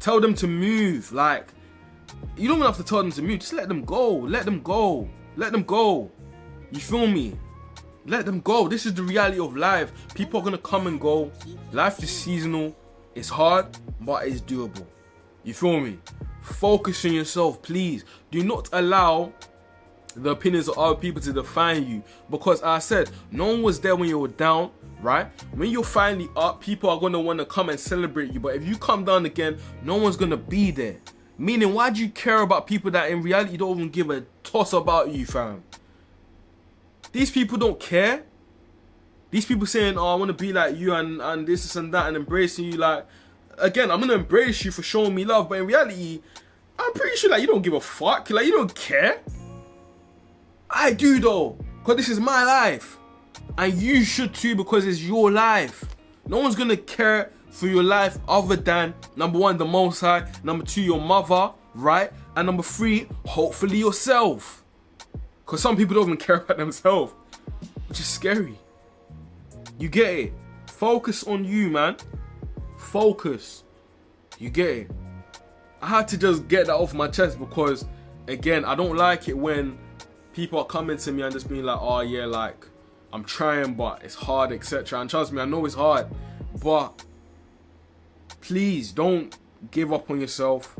Tell 0.00 0.20
them 0.20 0.34
to 0.34 0.46
move. 0.46 1.12
Like, 1.12 1.48
you 2.36 2.48
don't 2.48 2.58
even 2.58 2.66
have 2.66 2.76
to 2.76 2.84
tell 2.84 2.98
them 2.98 3.10
to 3.12 3.22
move. 3.22 3.40
Just 3.40 3.52
let 3.52 3.68
them 3.68 3.84
go. 3.84 4.16
Let 4.16 4.44
them 4.44 4.60
go. 4.62 5.08
Let 5.36 5.52
them 5.52 5.62
go. 5.62 6.10
You 6.70 6.80
feel 6.80 7.06
me? 7.06 7.38
Let 8.06 8.24
them 8.24 8.40
go. 8.40 8.68
This 8.68 8.86
is 8.86 8.94
the 8.94 9.02
reality 9.02 9.40
of 9.40 9.56
life. 9.56 9.92
People 10.14 10.40
are 10.40 10.44
gonna 10.44 10.58
come 10.58 10.86
and 10.86 11.00
go. 11.00 11.30
Life 11.72 12.02
is 12.02 12.10
seasonal. 12.10 12.76
It's 13.14 13.28
hard, 13.28 13.66
but 14.00 14.26
it's 14.28 14.40
doable. 14.40 14.86
You 15.42 15.54
feel 15.54 15.80
me? 15.80 15.98
Focus 16.42 17.04
on 17.04 17.12
yourself, 17.12 17.62
please. 17.62 18.04
Do 18.30 18.44
not 18.44 18.68
allow 18.72 19.32
the 20.14 20.30
opinions 20.30 20.68
of 20.68 20.78
other 20.78 20.94
people 20.94 21.20
to 21.22 21.32
define 21.32 21.86
you. 21.86 22.02
Because 22.30 22.62
I 22.62 22.78
said, 22.78 23.10
no 23.30 23.46
one 23.46 23.62
was 23.62 23.80
there 23.80 23.96
when 23.96 24.08
you 24.08 24.18
were 24.18 24.28
down, 24.28 24.70
right? 25.00 25.26
When 25.54 25.70
you're 25.70 25.84
finally 25.84 26.28
up, 26.36 26.60
people 26.60 26.90
are 26.90 27.00
gonna 27.00 27.20
wanna 27.20 27.44
come 27.44 27.68
and 27.68 27.78
celebrate 27.78 28.32
you. 28.32 28.40
But 28.40 28.56
if 28.56 28.66
you 28.66 28.76
come 28.76 29.04
down 29.04 29.26
again, 29.26 29.58
no 29.82 29.96
one's 29.96 30.16
gonna 30.16 30.36
be 30.36 30.70
there. 30.70 30.96
Meaning, 31.38 31.74
why 31.74 31.90
do 31.90 32.00
you 32.00 32.08
care 32.08 32.40
about 32.40 32.66
people 32.66 32.90
that 32.92 33.10
in 33.10 33.22
reality 33.22 33.56
don't 33.56 33.76
even 33.76 33.90
give 33.90 34.10
a 34.10 34.24
toss 34.42 34.72
about 34.72 35.10
you, 35.10 35.26
fam? 35.26 35.62
These 37.12 37.30
people 37.30 37.58
don't 37.58 37.78
care. 37.78 38.24
These 39.30 39.44
people 39.44 39.66
saying, 39.66 39.98
"Oh, 39.98 40.12
I 40.12 40.14
want 40.14 40.28
to 40.28 40.34
be 40.34 40.52
like 40.52 40.76
you," 40.76 40.94
and 40.94 41.20
and 41.20 41.46
this, 41.46 41.62
this 41.62 41.76
and 41.76 41.92
that, 41.92 42.08
and 42.08 42.16
embracing 42.16 42.66
you. 42.66 42.78
Like, 42.78 43.06
again, 43.58 43.90
I'm 43.90 44.00
gonna 44.00 44.14
embrace 44.14 44.64
you 44.64 44.70
for 44.70 44.82
showing 44.82 45.14
me 45.14 45.24
love, 45.24 45.48
but 45.48 45.58
in 45.58 45.66
reality, 45.66 46.22
I'm 46.78 46.92
pretty 46.92 47.16
sure 47.16 47.30
like 47.30 47.42
you 47.42 47.46
don't 47.46 47.62
give 47.62 47.74
a 47.74 47.80
fuck. 47.80 48.30
Like, 48.30 48.46
you 48.46 48.52
don't 48.52 48.74
care. 48.74 49.20
I 50.70 50.92
do 50.92 51.20
though, 51.20 51.58
cause 51.84 51.96
this 51.96 52.08
is 52.08 52.18
my 52.18 52.44
life, 52.44 52.96
and 53.58 53.74
you 53.74 54.04
should 54.04 54.34
too 54.34 54.56
because 54.56 54.86
it's 54.86 55.02
your 55.02 55.30
life. 55.30 55.84
No 56.26 56.38
one's 56.38 56.56
gonna 56.56 56.76
care 56.76 57.30
for 57.56 57.68
your 57.68 57.82
life 57.82 58.18
other 58.28 58.54
than 58.54 58.92
number 59.16 59.38
one, 59.38 59.56
the 59.56 59.64
Most 59.64 60.00
High, 60.00 60.30
number 60.44 60.62
two, 60.62 60.82
your 60.82 61.00
mother, 61.00 61.50
right, 61.74 62.12
and 62.36 62.44
number 62.44 62.62
three, 62.62 63.08
hopefully 63.24 63.78
yourself. 63.78 64.62
Cause 65.46 65.62
some 65.62 65.74
people 65.74 65.94
don't 65.94 66.04
even 66.04 66.16
care 66.26 66.36
about 66.36 66.58
themselves, 66.58 67.14
which 67.88 67.98
is 67.98 68.06
scary. 68.06 68.58
You 69.78 69.88
get 69.88 70.14
it? 70.18 70.32
Focus 70.66 71.24
on 71.24 71.46
you, 71.46 71.70
man. 71.70 71.96
Focus. 72.76 73.64
You 74.38 74.50
get 74.50 74.68
it? 74.68 74.90
I 75.80 75.88
had 75.88 76.08
to 76.08 76.18
just 76.18 76.48
get 76.48 76.66
that 76.66 76.74
off 76.74 76.92
my 76.92 77.08
chest 77.08 77.38
because, 77.38 77.86
again, 78.28 78.66
I 78.66 78.74
don't 78.74 78.96
like 78.96 79.28
it 79.28 79.38
when 79.38 79.78
people 80.34 80.58
are 80.58 80.66
coming 80.66 80.98
to 80.98 81.12
me 81.12 81.22
and 81.22 81.32
just 81.32 81.48
being 81.48 81.64
like, 81.64 81.78
oh 81.80 82.00
yeah, 82.00 82.26
like 82.26 82.66
I'm 83.14 83.24
trying, 83.24 83.74
but 83.74 84.02
it's 84.04 84.14
hard, 84.14 84.52
etc. 84.52 85.00
And 85.00 85.08
trust 85.08 85.32
me, 85.32 85.40
I 85.40 85.46
know 85.46 85.64
it's 85.64 85.74
hard, 85.74 86.06
but 86.62 87.02
please 88.46 88.92
don't 88.92 89.36
give 89.72 89.92
up 89.92 90.08
on 90.08 90.20
yourself 90.20 90.76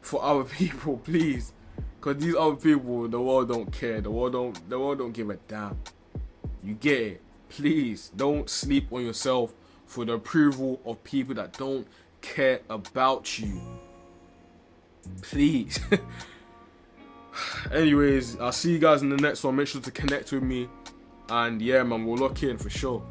for 0.00 0.22
other 0.22 0.44
people, 0.58 0.98
please. 0.98 1.52
Cause 2.00 2.16
these 2.16 2.34
other 2.34 2.56
people, 2.56 3.08
the 3.08 3.20
world 3.20 3.48
don't 3.48 3.70
care. 3.70 4.00
The 4.00 4.10
world 4.10 4.32
don't. 4.32 4.70
The 4.70 4.78
world 4.78 4.98
don't 4.98 5.12
give 5.12 5.28
a 5.28 5.36
damn. 5.48 5.76
You 6.62 6.74
get 6.74 7.00
it? 7.00 7.20
Please 7.50 8.10
don't 8.16 8.48
sleep 8.48 8.90
on 8.90 9.04
yourself 9.04 9.52
for 9.84 10.06
the 10.06 10.14
approval 10.14 10.80
of 10.86 11.02
people 11.04 11.34
that 11.34 11.58
don't 11.58 11.86
care 12.22 12.60
about 12.70 13.38
you. 13.38 13.60
Please. 15.20 15.78
Anyways, 17.72 18.38
I'll 18.38 18.52
see 18.52 18.72
you 18.72 18.78
guys 18.78 19.02
in 19.02 19.10
the 19.10 19.16
next 19.16 19.44
one. 19.44 19.56
Make 19.56 19.68
sure 19.68 19.82
to 19.82 19.90
connect 19.90 20.32
with 20.32 20.42
me. 20.42 20.68
And 21.28 21.60
yeah, 21.60 21.82
man, 21.82 22.06
we'll 22.06 22.16
lock 22.16 22.42
in 22.42 22.56
for 22.56 22.70
sure. 22.70 23.02